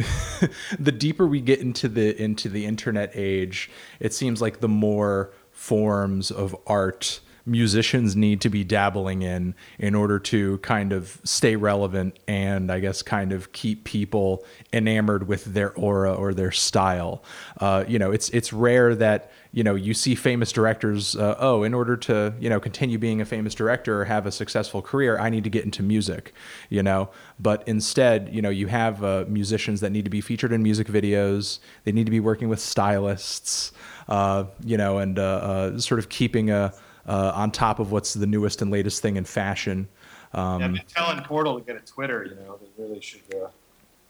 [0.79, 3.71] the deeper we get into the into the internet age,
[4.01, 9.95] it seems like the more forms of art musicians need to be dabbling in in
[9.95, 15.45] order to kind of stay relevant and I guess kind of keep people enamored with
[15.47, 17.23] their aura or their style.
[17.59, 21.17] Uh, you know, it's it's rare that you know you see famous directors.
[21.17, 24.33] Uh, oh, in order to you know continue being a famous director or have a
[24.33, 26.33] successful career, I need to get into music.
[26.69, 30.53] You know, but instead, you know, you have uh, musicians that need to be featured
[30.53, 31.59] in music videos.
[31.85, 33.73] They need to be working with stylists.
[34.09, 36.75] Uh, you know, and uh, uh, sort of keeping a
[37.07, 39.89] uh, on top of what's the newest and latest thing in fashion.
[40.33, 42.25] Um, yeah, I've been telling Portal to get a Twitter.
[42.25, 43.49] You know, they really should uh,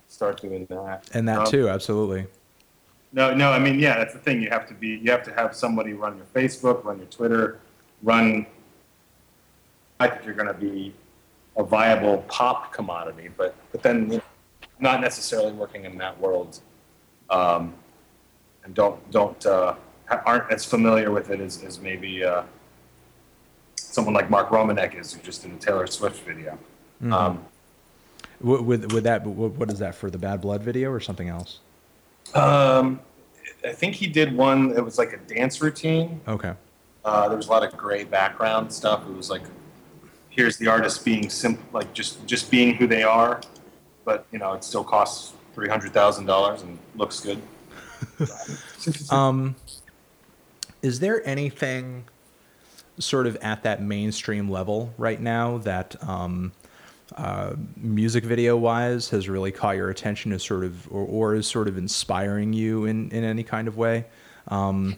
[0.09, 1.09] start doing that.
[1.15, 2.27] And that Um, too, absolutely.
[3.13, 3.51] No, no.
[3.51, 4.41] I mean, yeah, that's the thing.
[4.43, 4.89] You have to be.
[4.89, 7.59] You have to have somebody run your Facebook, run your Twitter,
[8.03, 8.47] run.
[9.99, 10.95] I think you're going to be
[11.57, 14.23] a viable pop commodity, but but then you know,
[14.79, 16.61] not necessarily working in that world,
[17.31, 17.75] um,
[18.65, 19.75] and don't don't uh,
[20.27, 22.43] aren't as familiar with it as, as maybe uh,
[23.91, 26.53] someone like Mark Romanek is, who just did a Taylor Swift video.
[27.03, 27.13] Mm-hmm.
[27.13, 27.45] Um,
[28.41, 31.59] would, would that, what what is that for the Bad Blood video or something else?
[32.35, 33.01] um,
[33.65, 34.73] I think he did one.
[34.77, 36.21] It was like a dance routine.
[36.27, 36.55] Okay.
[37.05, 39.03] Uh, there was a lot of gray background stuff.
[39.09, 39.43] It was like,
[40.29, 43.41] here's the artist being simple, like just just being who they are,
[44.05, 47.41] but you know it still costs three hundred thousand dollars and looks good.
[49.11, 49.57] Um,
[50.81, 52.05] is there anything
[53.01, 56.53] sort of at that mainstream level right now that um,
[57.17, 61.47] uh, music video wise has really caught your attention as sort of or, or is
[61.47, 64.05] sort of inspiring you in, in any kind of way?
[64.49, 64.97] Um,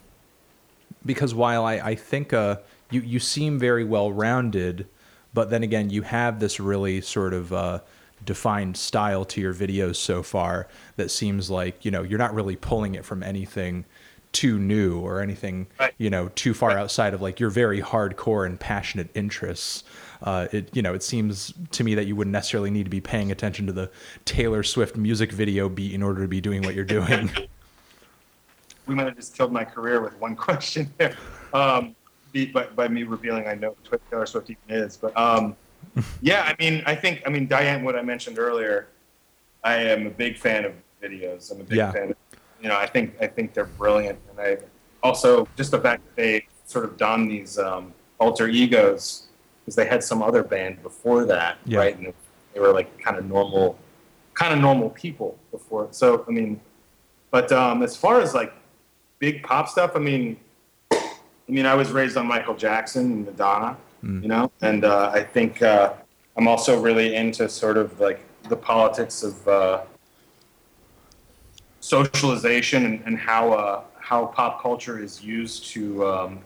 [1.07, 2.57] because while I, I think uh,
[2.91, 4.87] you, you seem very well rounded,
[5.33, 7.81] but then again, you have this really sort of uh,
[8.25, 12.57] defined style to your videos so far that seems like, you know, you're not really
[12.57, 13.85] pulling it from anything
[14.33, 15.93] too new or anything, Right.
[15.99, 19.85] you know, too far outside of like your very hardcore and passionate interests.
[20.23, 23.01] Uh, it, you know, it seems to me that you wouldn't necessarily need to be
[23.01, 23.91] paying attention to the
[24.25, 27.31] Taylor Swift music video beat in order to be doing what you're doing.
[28.87, 31.17] We might have just killed my career with one question there,
[31.55, 31.95] um,
[32.53, 34.97] by, by me revealing I know what Taylor Swift even is.
[34.97, 35.55] But um,
[36.21, 38.89] yeah, I mean, I think I mean Die Antwoord I mentioned earlier.
[39.63, 41.53] I am a big fan of videos.
[41.53, 41.93] I'm a big Yeah.
[41.93, 42.11] fan.
[42.11, 42.17] Of,
[42.63, 44.59] you know, I think I think they're brilliant, and I
[45.03, 49.27] also just the fact that they sort of don these um, alter egos
[49.65, 51.79] because they had some other band before that, Yeah.
[51.79, 51.97] right?
[51.99, 52.13] And
[52.55, 53.77] they were like kind of normal,
[54.35, 55.89] kind of normal people before.
[55.91, 56.61] So I mean,
[57.31, 58.53] but um, as far as like
[59.19, 60.37] big pop stuff, I mean,
[60.93, 61.01] I
[61.49, 65.63] mean, I was raised on Michael Jackson and Madonna, you know, and uh, I think
[65.63, 65.95] uh,
[66.37, 69.83] I'm also really into sort of like the politics of uh,
[71.83, 76.41] socialization and, and how uh, how pop culture is used to um,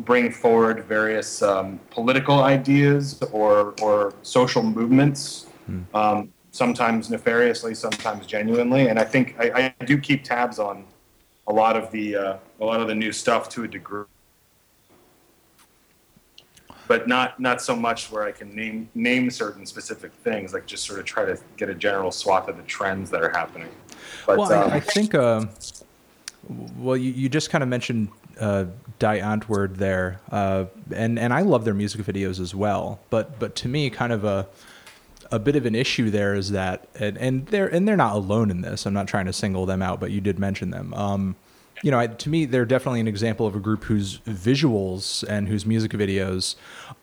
[0.00, 5.46] bring forward various um, political ideas or or social movements.
[5.94, 10.84] Um, sometimes nefariously, sometimes genuinely, and I think I, I do keep tabs on
[11.46, 14.04] a lot of the uh, a lot of the new stuff to a degree,
[16.86, 20.52] but not not so much where I can name name certain specific things.
[20.52, 23.30] Like just sort of try to get a general swath of the trends that are
[23.30, 23.70] happening.
[24.26, 25.14] But well, um, I, I think.
[25.14, 25.46] Uh,
[26.76, 28.66] well, you, you just kind of mentioned uh,
[28.98, 33.00] Die Antwoord there, uh, and and I love their music videos as well.
[33.10, 34.46] But but to me, kind of a
[35.30, 38.50] a bit of an issue there is that, and, and they're and they're not alone
[38.50, 38.86] in this.
[38.86, 40.92] I'm not trying to single them out, but you did mention them.
[40.94, 41.36] Um,
[41.82, 45.48] you know, I, to me, they're definitely an example of a group whose visuals and
[45.48, 46.54] whose music videos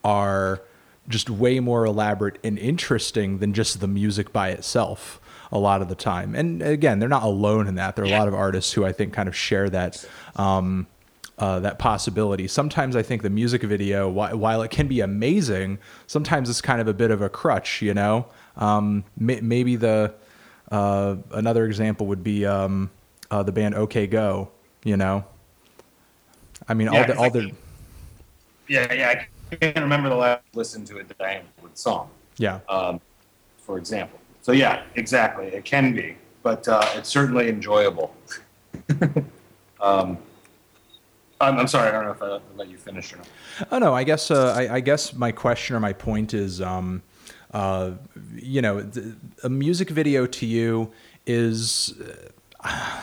[0.03, 0.61] are
[1.07, 5.20] just way more elaborate and interesting than just the music by itself
[5.51, 6.33] a lot of the time.
[6.35, 7.95] And again, they're not alone in that.
[7.95, 10.87] There are a lot of artists who I think kind of share that um,
[11.37, 12.47] uh, that possibility.
[12.47, 16.79] Sometimes I think the music video, whi- while it can be amazing, sometimes it's kind
[16.79, 17.81] of a bit of a crutch.
[17.81, 20.13] You know, um, may- maybe the
[20.71, 22.89] uh, another example would be um,
[23.29, 24.51] uh, the band OK Go.
[24.83, 25.25] You know,
[26.67, 27.49] I mean, all the all their
[28.67, 32.09] yeah, yeah, I can't remember the last listen to a Die Antwoord song.
[32.37, 32.59] yeah.
[32.69, 33.01] um,
[33.57, 34.17] for example.
[34.41, 35.47] So yeah, exactly.
[35.47, 38.15] It can be, but uh, it's certainly enjoyable.
[39.81, 40.17] um,
[41.39, 41.89] I'm, I'm sorry.
[41.89, 43.27] I don't know if I let- you finish or not.
[43.71, 47.01] Oh no, I guess uh, I, I guess my question or my point is, um,
[47.53, 47.91] uh,
[48.35, 49.05] you know, th-
[49.43, 50.91] a music video to you
[51.25, 51.93] is,
[52.61, 53.01] uh,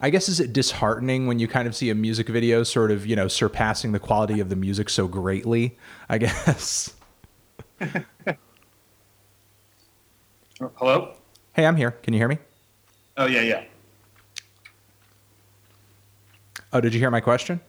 [0.00, 3.06] I guess, is it disheartening when you kind of see a music video sort of,
[3.06, 5.78] you know, surpassing the quality of the music so greatly?
[6.08, 6.94] I guess.
[10.60, 11.14] Hello.
[11.52, 11.90] Hey, I'm here.
[11.90, 12.38] Can you hear me?
[13.16, 13.64] Oh yeah, yeah.
[16.72, 17.60] Oh, did you hear my question?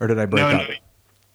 [0.00, 0.68] Or did I break No, up?
[0.68, 0.74] no,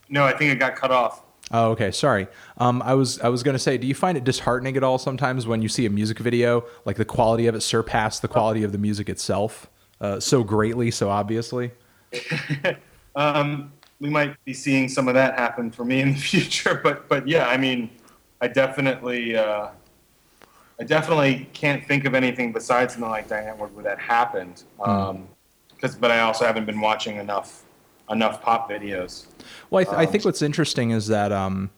[0.09, 0.23] no.
[0.25, 1.23] I think it got cut off.
[1.51, 1.91] Oh, okay.
[1.91, 2.27] Sorry.
[2.57, 5.47] Um, I was I was gonna say, do you find it disheartening at all sometimes
[5.47, 8.71] when you see a music video, like the quality of it surpass the quality of
[8.71, 9.69] the music itself
[10.01, 11.71] uh, so greatly, so obviously?
[13.15, 17.09] Um, we might be seeing some of that happen for me in the future, but
[17.09, 17.89] but yeah, I mean,
[18.41, 19.69] I definitely uh,
[20.79, 24.63] I definitely can't think of anything besides something like Die Antwoord where that happened.
[24.79, 25.27] Um,
[25.69, 27.63] because but I also haven't been watching enough
[28.09, 29.27] enough pop videos.
[29.69, 31.69] Well, I, th- I think what's interesting is that um,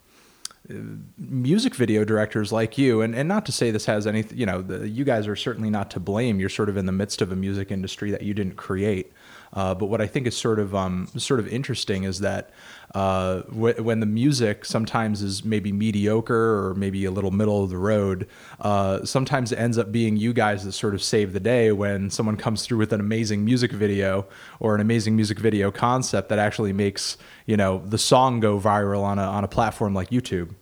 [1.18, 4.62] music video directors like you, and, and not to say this has anything, you know,
[4.62, 6.40] the, you guys are certainly not to blame.
[6.40, 9.12] You're sort of in the midst of a music industry that you didn't create.
[9.54, 12.52] Uh, but what I think is sort of um, sort of interesting is that
[12.94, 17.70] uh, w- when the music sometimes is maybe mediocre or maybe a little middle of
[17.70, 18.28] the road,
[18.62, 22.10] uh, sometimes it ends up being you guys that sort of save the day when
[22.10, 24.28] someone comes through with an amazing music video
[24.60, 29.02] or an amazing music video concept that actually makes you know the song go viral
[29.02, 30.54] on a on a platform like YouTube.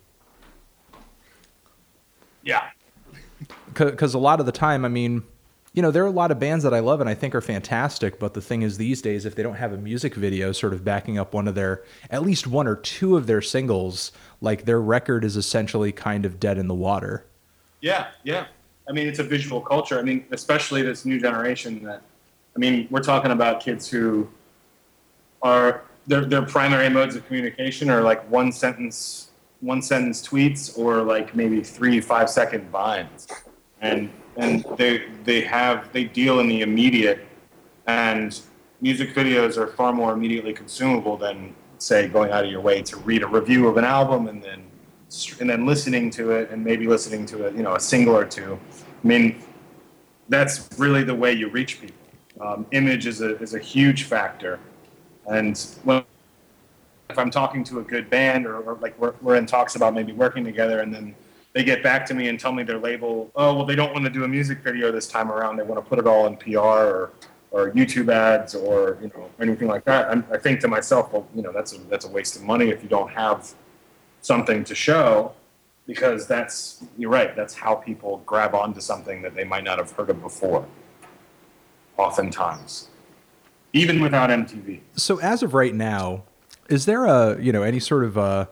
[2.42, 2.70] Yeah.
[3.74, 5.22] Because a lot of the time, I mean
[5.72, 7.40] you know, there are a lot of bands that I love and I think are
[7.40, 10.72] fantastic, but the thing is these days if they don't have a music video sort
[10.72, 14.64] of backing up one of their at least one or two of their singles, like
[14.64, 17.26] their record is essentially kind of dead in the water.
[17.80, 18.46] Yeah, yeah.
[18.88, 19.98] I mean, it's a visual culture.
[19.98, 22.02] I mean, especially this new generation that
[22.56, 24.28] I mean, we're talking about kids who
[25.42, 31.02] are their their primary modes of communication are like one sentence one sentence tweets or
[31.02, 33.28] like maybe three five second vines.
[33.80, 37.26] And and they they have they deal in the immediate,
[37.86, 38.40] and
[38.80, 42.96] music videos are far more immediately consumable than say going out of your way to
[42.98, 44.64] read a review of an album and then
[45.40, 48.24] and then listening to it and maybe listening to it you know a single or
[48.24, 48.58] two.
[49.04, 49.42] I mean,
[50.28, 51.96] that's really the way you reach people.
[52.40, 54.60] Um, image is a is a huge factor,
[55.26, 56.04] and when
[57.10, 59.94] if I'm talking to a good band or, or like we're, we're in talks about
[59.94, 61.14] maybe working together and then
[61.54, 64.04] they get back to me and tell me their label, oh well, they don't want
[64.04, 65.56] to do a music video this time around.
[65.56, 67.12] They want to put it all in PR or
[67.50, 70.10] or YouTube ads or you know anything like that.
[70.10, 72.68] I'm, i think to myself, well, you know, that's a that's a waste of money
[72.68, 73.52] if you don't have
[74.20, 75.32] something to show,
[75.86, 77.34] because that's you're right.
[77.34, 80.66] That's how people grab onto something that they might not have heard of before.
[81.96, 82.88] Oftentimes,
[83.72, 84.80] even without MTV.
[84.94, 86.22] So as of right now,
[86.68, 88.48] is there a you know any sort of a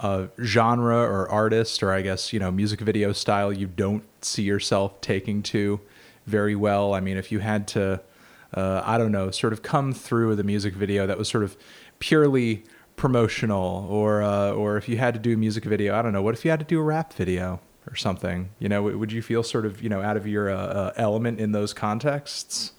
[0.00, 4.42] uh, genre or artist or I guess you know music video style you don't see
[4.42, 5.80] yourself taking to
[6.26, 6.94] very well.
[6.94, 8.00] I mean, if you had to,
[8.54, 11.44] uh, I don't know, sort of come through with a music video that was sort
[11.44, 11.56] of
[11.98, 12.64] purely
[12.96, 16.22] promotional, or uh, or if you had to do a music video, I don't know,
[16.22, 18.50] what if you had to do a rap video or something?
[18.58, 21.40] You know, would you feel sort of you know out of your uh, uh, element
[21.40, 22.72] in those contexts?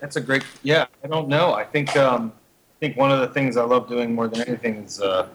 [0.00, 0.44] That's a great.
[0.62, 1.52] Yeah, I don't know.
[1.54, 2.32] I think um,
[2.76, 5.28] I think one of the things I love doing more than anything is uh,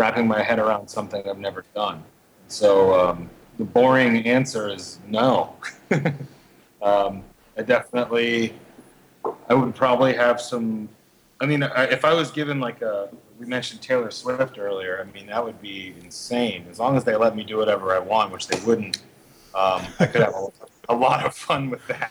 [0.00, 2.02] wrapping my head around something I've never done.
[2.48, 5.54] So um, the boring answer is no.
[6.82, 7.22] um,
[7.56, 8.54] I definitely,
[9.48, 10.88] I would probably have some.
[11.42, 15.06] I mean, if I was given like a, we mentioned Taylor Swift earlier.
[15.06, 16.66] I mean, that would be insane.
[16.70, 18.98] As long as they let me do whatever I want, which they wouldn't,
[19.54, 20.48] um, I could have a,
[20.88, 22.10] a lot of fun with that.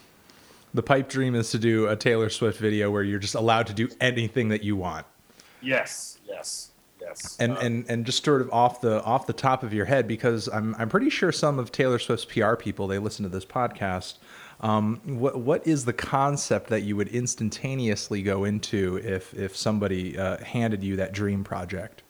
[0.75, 3.73] The pipe dream is to do a Taylor Swift video where you're just allowed to
[3.73, 5.07] do anything that you want.
[5.61, 6.68] Yes, yes.
[7.09, 7.37] Yes.
[7.39, 10.07] And uh, and and just sort of off the off the top of your head,
[10.07, 13.45] because I'm I'm pretty sure some of Taylor Swift's PR people they listen to this
[13.45, 14.17] podcast.
[14.61, 20.17] Um, what what is the concept that you would instantaneously go into if if somebody
[20.17, 22.03] uh, handed you that dream project?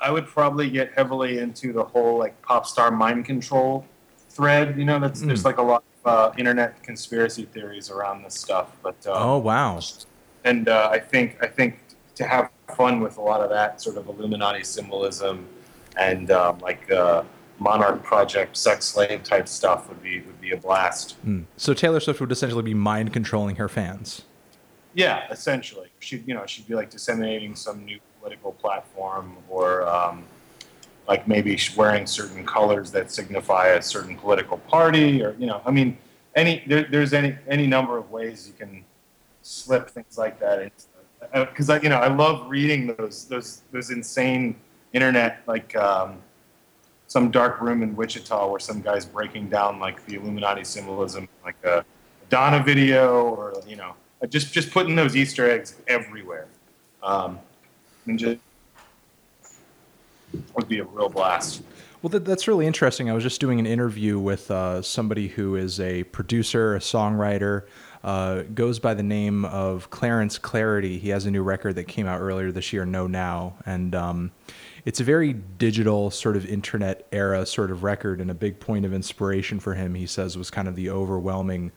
[0.00, 3.84] I would probably get heavily into the whole like pop star mind control
[4.30, 4.78] thread.
[4.78, 5.26] You know, that's mm.
[5.26, 8.76] there's like a lot of uh, internet conspiracy theories around this stuff.
[8.82, 9.80] But um, oh wow!
[10.44, 11.80] And uh, I think I think
[12.14, 15.46] to have fun with a lot of that sort of Illuminati symbolism
[15.96, 17.24] and um, like uh,
[17.58, 21.16] Monarch Project, sex slave type stuff would be would be a blast.
[21.26, 21.44] Mm.
[21.56, 24.22] So Taylor Swift would essentially be mind controlling her fans.
[24.94, 29.88] Yeah, essentially, she'd you know she'd be like disseminating some new political platform or.
[29.88, 30.24] Um,
[31.08, 35.72] like maybe wearing certain colors that signify a certain political party, or you know, I
[35.72, 35.98] mean,
[36.36, 38.84] any there, there's any any number of ways you can
[39.42, 40.84] slip things like that into
[41.32, 44.56] because uh, I, you know, I love reading those those those insane
[44.92, 46.18] internet like um,
[47.06, 51.62] some dark room in Wichita where some guy's breaking down like the Illuminati symbolism, like
[51.64, 51.84] a
[52.28, 53.94] Donna video, or you know,
[54.28, 56.46] just just putting those Easter eggs everywhere,
[57.02, 57.38] um,
[58.06, 58.40] and just
[60.54, 61.62] would be a real blast.
[62.02, 63.10] Well, that, that's really interesting.
[63.10, 67.64] I was just doing an interview with uh, somebody who is a producer, a songwriter,
[68.02, 70.98] uh, goes by the name of Clarence Clarity.
[70.98, 74.30] He has a new record that came out earlier this year, No Now, and um,
[74.84, 78.84] it's a very digital sort of internet era sort of record, and a big point
[78.84, 81.72] of inspiration for him, he says, was kind of the overwhelming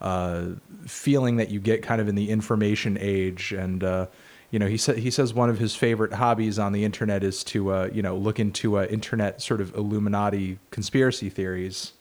[0.00, 0.46] uh,
[0.86, 4.06] feeling that you get kind of in the information age, and uh,
[4.50, 7.44] you know, he said he says one of his favorite hobbies on the internet is
[7.44, 11.92] to uh, you know look into uh, internet sort of Illuminati conspiracy theories.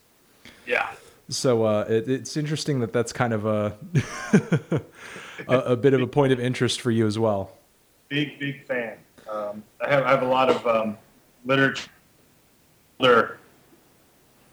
[0.66, 0.90] Yeah.
[1.30, 3.78] So uh, it, it's interesting that that's kind of a,
[5.48, 7.56] a, a bit of a point of interest for you as well.
[8.10, 8.98] big big fan.
[9.32, 10.98] Um, I have I have a lot of um,
[11.46, 11.88] literature,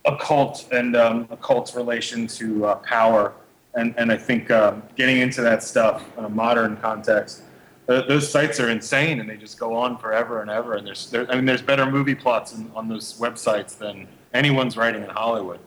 [0.05, 3.33] occult and um, occult relation to uh, power,
[3.75, 7.43] and and I think um, getting into that stuff in a modern context.
[7.87, 10.75] Those sites are insane, and they just go on forever and ever.
[10.75, 14.77] And there's, there, I mean, there's better movie plots in, on those websites than anyone's
[14.77, 15.61] writing in Hollywood.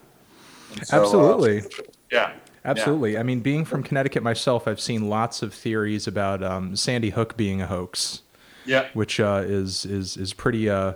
[0.84, 1.63] So, uh, Absolutely.
[2.11, 2.34] yeah.
[2.65, 3.17] Absolutely.
[3.17, 7.38] I mean, being from Connecticut myself, I've seen lots of theories about um, Sandy Hook
[7.38, 8.22] being a hoax,
[8.65, 8.88] Yeah.
[8.93, 10.93] which uh, is is is pretty uh,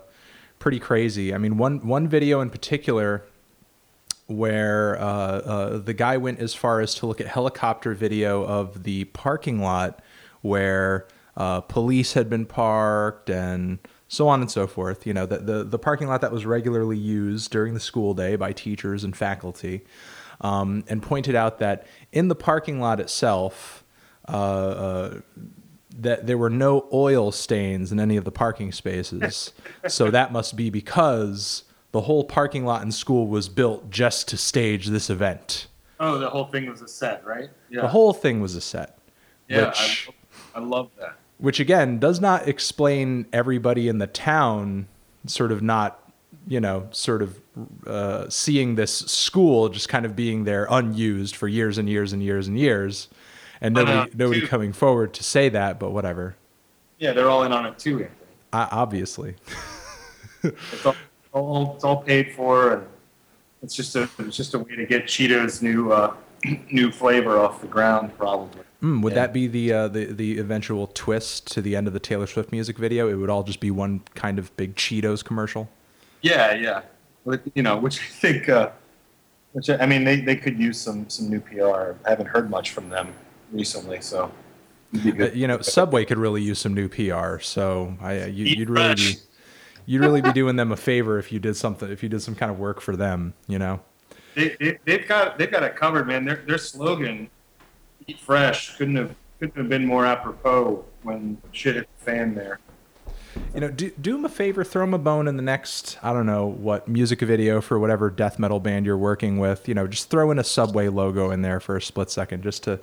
[0.59, 1.33] pretty crazy.
[1.33, 3.23] I mean, one one video in particular
[4.27, 8.83] where uh, uh, the guy went as far as to look at helicopter video of
[8.83, 10.01] the parking lot
[10.41, 11.07] where
[11.37, 13.79] uh, police had been parked and
[14.13, 15.07] so on and so forth.
[15.07, 18.35] You know, the, the, the parking lot that was regularly used during the school day
[18.35, 19.81] by teachers and faculty,
[20.41, 23.83] um, and pointed out that in the parking lot itself,
[24.27, 25.19] uh, uh,
[25.99, 29.51] that there were no oil stains in any of the parking spaces.
[29.87, 34.37] so that must be because the whole parking lot in school was built just to
[34.37, 35.67] stage this event.
[35.99, 37.49] Oh, the whole thing was a set, right?
[37.69, 37.81] Yeah.
[37.81, 38.97] The whole thing was a set.
[39.47, 39.67] yeah.
[39.67, 40.09] which-
[40.55, 41.15] I, I love that.
[41.43, 44.87] Which again does not explain everybody in the town
[45.25, 46.09] sort of not
[46.47, 47.37] you know sort of
[47.85, 52.23] uh, seeing this school just kind of being there unused for years and years and
[52.23, 53.09] years and years.
[53.59, 56.37] And nobody uh, nobody too- coming forward to say that but whatever.
[56.97, 58.07] Yeah, they're all in on it too.
[58.53, 59.35] I, obviously.
[60.43, 60.95] It's all,
[61.31, 62.87] all it's all paid for, and
[63.61, 66.13] it's just a it's just a way to get Cheetos new uh,
[66.71, 68.61] new flavor off the ground, probably.
[68.81, 69.21] mm, would Yeah.
[69.21, 72.51] that be the, uh, the the eventual twist to the end of the Taylor Swift
[72.51, 75.69] music video it would all just be one kind of big Cheetos commercial
[76.21, 76.81] Yeah, yeah.
[77.25, 78.69] But, you know, which I think, uh,
[79.53, 81.93] which I I mean, they, they could use some some new PR.
[82.05, 83.13] I haven't heard much from them
[83.51, 84.29] recently, so.
[84.93, 87.39] it'd Uh, you know, Subway could really use some new PR.
[87.39, 89.15] So I, uh, you, you'd really be,
[89.85, 92.35] you'd really be doing them a favor if you did something, if you did some
[92.35, 93.33] kind of work for them.
[93.47, 93.79] You know,
[94.35, 96.25] They, they, they've got they've got it covered, man.
[96.25, 97.29] Their their slogan,
[98.07, 102.59] "Eat fresh," couldn't have couldn't have been more apropos when shit hit the fan there.
[103.53, 106.13] you know, do, do them a favor, throw them a bone in the next, I
[106.13, 109.67] don't know what music video for whatever death metal band you're working with.
[109.67, 112.63] You know, just throw in a Subway logo in there for a split second, just
[112.63, 112.79] to,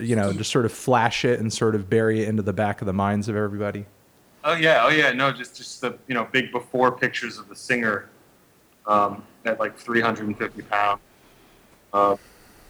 [0.00, 2.80] you know, just sort of flash it and sort of bury it into the back
[2.80, 3.86] of the minds of everybody.
[4.44, 5.12] Oh yeah, oh yeah.
[5.12, 8.08] No, just just the you know big before pictures of the singer
[8.88, 11.00] um, at like 350 pounds.
[11.92, 12.16] Uh,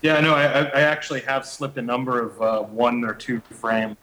[0.03, 3.41] yeah, no, I, I I actually have slipped a number of uh, one or two
[3.51, 3.97] frame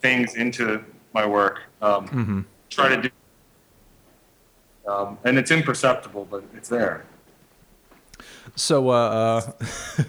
[0.00, 0.84] things into
[1.14, 1.62] my work.
[1.80, 2.40] Um, hmm
[2.70, 3.10] Try to do,
[4.90, 7.04] um, and it's imperceptible, but it's there.
[8.56, 9.42] So, uh,
[9.98, 10.02] uh,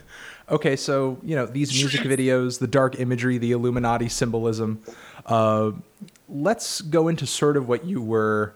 [0.50, 4.82] okay, so you know these music videos, the dark imagery, the Illuminati symbolism.
[5.26, 5.72] Uh,
[6.30, 8.56] let's go into sort of what you were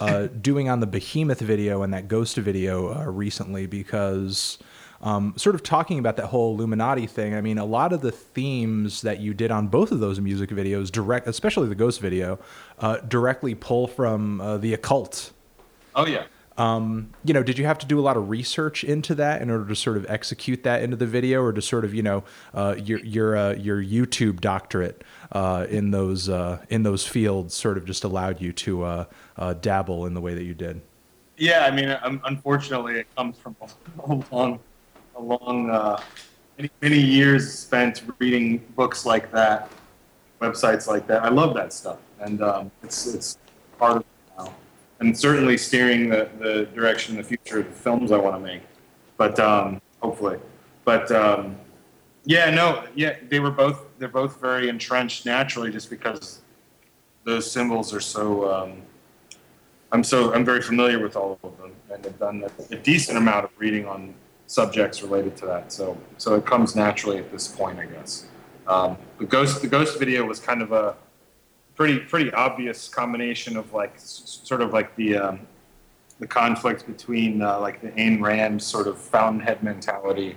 [0.00, 4.58] uh, doing on the Behemoth video and that Ghost video uh, recently, because
[5.00, 7.34] um, sort of talking about that whole Illuminati thing.
[7.34, 10.50] I mean, a lot of the themes that you did on both of those music
[10.50, 12.38] videos, direct, especially the Ghost video,
[12.78, 15.32] uh, directly pull from uh, the occult.
[15.94, 16.24] Oh yeah.
[16.58, 19.48] Um, you know, did you have to do a lot of research into that in
[19.48, 22.24] order to sort of execute that into the video, or to sort of, you know,
[22.52, 27.78] uh, your your uh, your YouTube doctorate uh, in those uh, in those fields sort
[27.78, 29.04] of just allowed you to uh,
[29.36, 30.82] uh, dabble in the way that you did?
[31.36, 34.58] Yeah, I mean, unfortunately, it comes from a long,
[35.14, 35.68] a long,
[36.56, 39.70] many, many years spent reading books like that,
[40.40, 41.22] websites like that.
[41.22, 43.38] I love that stuff, and um, it's it's
[43.78, 44.04] part of
[45.00, 48.62] and certainly steering the, the direction the future of the films I want to make.
[49.16, 50.38] But um, hopefully,
[50.84, 51.56] but um,
[52.24, 56.42] yeah, no, yeah, they were both they're both very entrenched naturally, just because
[57.24, 58.52] those symbols are so.
[58.52, 58.82] Um,
[59.90, 63.16] I'm so I'm very familiar with all of them, and have done a, a decent
[63.16, 64.14] amount of reading on
[64.46, 65.72] subjects related to that.
[65.72, 68.26] So so it comes naturally at this point, I guess.
[68.66, 70.94] Um, the ghost the ghost video was kind of a
[71.78, 75.40] pretty pretty obvious combination of like sort of like the um,
[76.18, 80.34] the conflict between uh, like the Ayn Rand sort of fountainhead mentality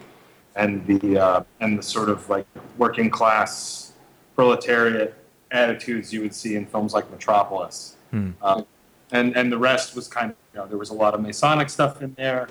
[0.55, 2.45] and the uh, and the sort of like
[2.77, 3.93] working class
[4.35, 5.15] proletariat
[5.49, 7.95] attitudes you would see in films like Metropolis.
[8.11, 8.31] Hmm.
[8.43, 8.65] Um,
[9.11, 11.69] and and the rest was kind of you know there was a lot of Masonic
[11.71, 12.47] stuff in there.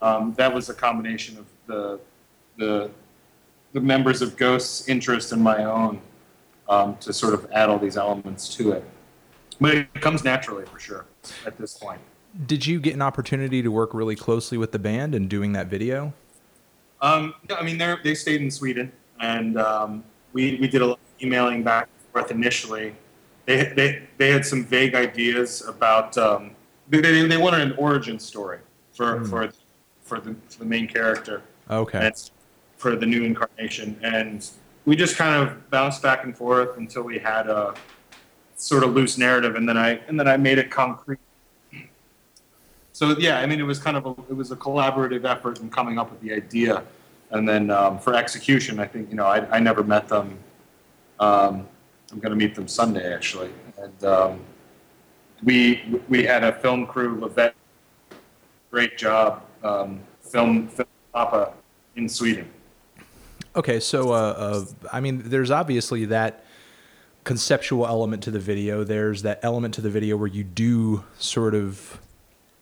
[0.00, 2.00] Um, that was a combination of the
[2.56, 2.90] the
[3.74, 6.00] the members of Ghost's interest and my own
[6.70, 8.84] um, to sort of add all these elements to it.
[9.60, 11.04] But it comes naturally for sure
[11.44, 12.00] at this point.
[12.46, 15.66] Did you get an opportunity to work really closely with the band in doing that
[15.66, 16.14] video?
[17.02, 18.90] Um, no, I mean, they they stayed in Sweden,
[19.20, 22.94] and um, we we did a lot of emailing back and forth initially,
[23.46, 26.52] they, they, they had some vague ideas about um,
[26.88, 28.58] they, they, wanted an origin story
[28.92, 29.50] for for
[30.02, 32.06] for the, for the main character Okay.
[32.06, 32.30] and
[32.76, 34.48] for the new incarnation and
[34.84, 37.74] we just kind of bounced back and forth until we had a
[38.56, 41.18] sort of loose narrative and then i and then i made it concrete.
[42.92, 45.70] So yeah i mean it was kind of a it was a collaborative effort in
[45.70, 46.82] coming up with the idea.
[47.32, 50.38] And then um, for execution i think you know i, I never met them
[51.20, 51.68] um,
[52.12, 53.50] i'm going to meet them sunday actually.
[53.78, 54.40] And um,
[55.42, 57.54] we we had a film crew Levette,
[58.70, 61.52] great job um, film, film papa
[61.96, 62.50] in sweden
[63.56, 66.44] Okay, so uh, uh, I mean, there's obviously that
[67.24, 68.84] conceptual element to the video.
[68.84, 72.00] There's that element to the video where you do sort of,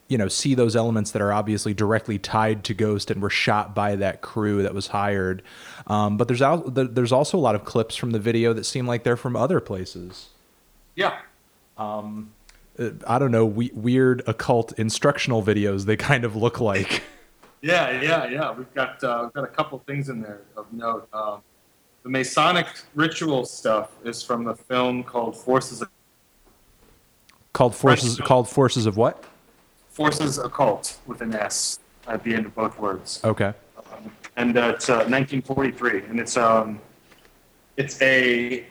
[0.09, 3.75] you know, see those elements that are obviously directly tied to Ghost and were shot
[3.75, 5.43] by that crew that was hired.
[5.87, 8.87] Um, but there's al- there's also a lot of clips from the video that seem
[8.87, 10.29] like they're from other places.
[10.97, 11.19] yeah
[12.79, 15.85] Uh, I don't know, we- weird occult instructional videos.
[15.85, 17.03] They kind of look like.
[17.61, 18.53] Yeah, yeah, yeah.
[18.53, 21.09] We've got uh, we've got a couple things in there of note.
[21.13, 21.43] Um,
[22.03, 25.83] the Masonic ritual stuff is from the film called Forces
[27.55, 28.21] Occultes forces.
[28.21, 29.25] Called forces of what?
[29.91, 33.21] Forces Occult with an S at the end of both words.
[33.25, 33.53] Okay.
[33.77, 36.81] Um, and uh, it's uh, 1943, and it's um,
[37.77, 38.65] it's a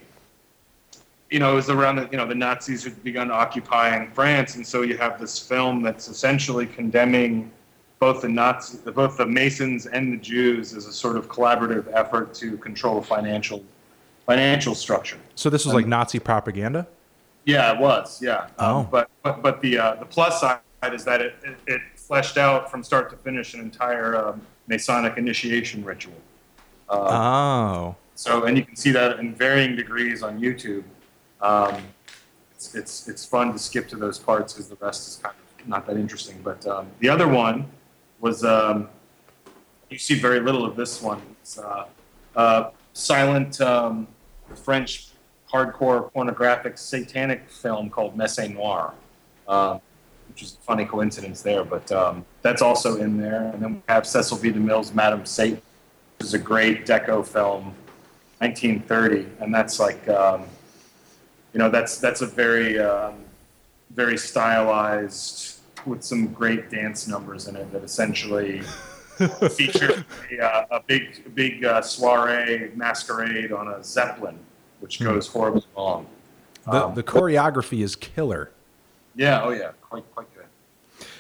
[1.30, 4.66] you know it was around the you know the Nazis had begun occupying France, and
[4.66, 7.52] so you have this film that's essentially condemning
[8.00, 12.34] both the Nazis, both the Masons and the Jews as a sort of collaborative effort
[12.36, 13.64] to control financial
[14.26, 15.18] financial structure.
[15.36, 16.86] So this was like Nazi propaganda.
[17.46, 18.22] Yeah, it was.
[18.22, 18.48] Yeah.
[18.60, 18.80] Oh.
[18.80, 20.60] Um, but but but the uh, the plus side
[20.94, 25.18] is that it, it, it fleshed out from start to finish an entire um, Masonic
[25.18, 26.14] initiation ritual.
[26.90, 27.96] Um, Oh.
[28.16, 30.84] so and you can see that in varying degrees on YouTube.
[31.42, 31.76] Um,
[32.54, 35.68] it's, it's it's fun to skip to those parts because the rest is kind of
[35.68, 36.40] not that interesting.
[36.44, 37.66] But um, the other one
[38.20, 38.90] was um,
[39.90, 41.22] you see very little of this one.
[41.42, 41.86] It's uh,
[42.36, 44.08] uh, silent um,
[44.64, 45.08] French
[45.52, 48.94] hardcore pornographic satanic film called Messe Noir,
[49.48, 49.80] um,
[50.28, 51.64] which is a funny coincidence there.
[51.64, 53.52] But um, that's also in there.
[53.54, 54.52] And then we have Cecil B.
[54.52, 55.62] DeMille's Madame Satan,
[56.18, 57.74] which is a great deco film,
[58.40, 60.44] 1930, and that's like, um,
[61.54, 63.16] you know, that's that's a very um,
[63.92, 65.57] very stylized
[65.88, 68.62] with some great dance numbers in it that essentially
[69.52, 74.38] feature a, uh, a big big uh, soiree masquerade on a zeppelin,
[74.80, 76.06] which goes horribly wrong.
[76.66, 78.52] The, Um, the choreography is killer.
[79.16, 80.46] Yeah, oh yeah, quite quite good.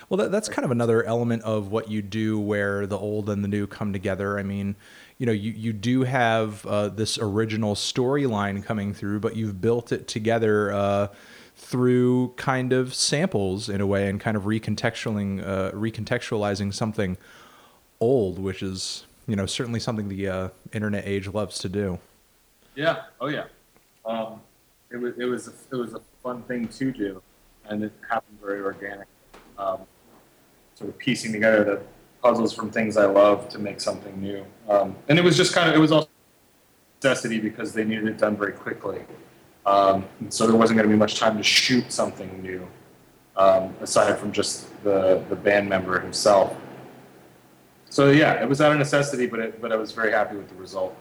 [0.10, 3.44] Well, that, that's kind of another element of what you do where the old and
[3.44, 4.40] the new come together.
[4.40, 4.76] I mean,
[5.18, 9.92] you know, you, you do have uh, this original storyline coming through, but you've built
[9.92, 11.08] it together uh,
[11.58, 17.18] through kind of samples in a way and kind of recontextualizing, uh, recontextualizing something
[18.00, 22.00] old, which is, you know, certainly something the uh, internet age loves to do.
[22.76, 23.46] Yeah, oh yeah.
[24.06, 24.40] Um,
[24.92, 27.22] it was it was a, it was a fun thing to do,
[27.66, 29.08] and it happened very organic.
[29.58, 29.80] Um,
[30.76, 31.82] sort of piecing together the
[32.22, 35.70] puzzles from things I love to make something new, um, and it was just kind
[35.70, 36.08] of it was also
[37.02, 39.02] necessity because they needed it done very quickly.
[39.68, 42.66] Um, so there wasn't going to be much time to shoot something new,
[43.36, 46.56] um, aside from just the the band member himself.
[47.90, 50.48] So yeah, it was out of necessity, but it, but I was very happy with
[50.48, 50.96] the result.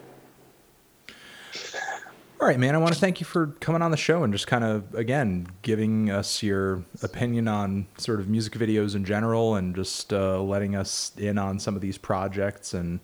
[2.39, 2.75] All right, man.
[2.75, 5.47] I want to thank you for coming on the show and just kind of, again,
[5.63, 10.75] giving us your opinion on sort of music videos in general and just uh, letting
[10.75, 12.99] us in on some of these projects and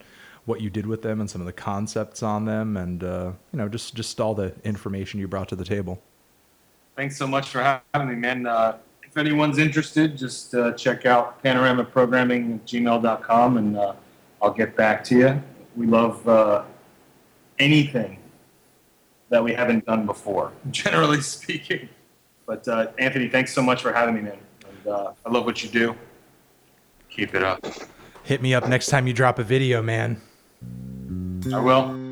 [0.45, 3.57] what you did with them and some of the concepts on them and, uh, you
[3.57, 6.01] know, just, just all the information you brought to the table.
[6.95, 8.45] Thanks so much for having me, man.
[8.45, 13.93] Uh, if anyone's interested, just uh, check out panoramaprogramming at gmail.com and uh,
[14.41, 15.43] I'll get back to you.
[15.75, 16.63] We love uh,
[17.59, 18.19] anything
[19.29, 21.89] that we haven't done before, generally speaking.
[22.45, 24.37] But uh, Anthony, thanks so much for having me, man.
[24.67, 25.95] And uh, I love what you do.
[27.09, 27.65] Keep it up.
[28.23, 30.21] Hit me up next time you drop a video, man.
[31.51, 32.02] I will.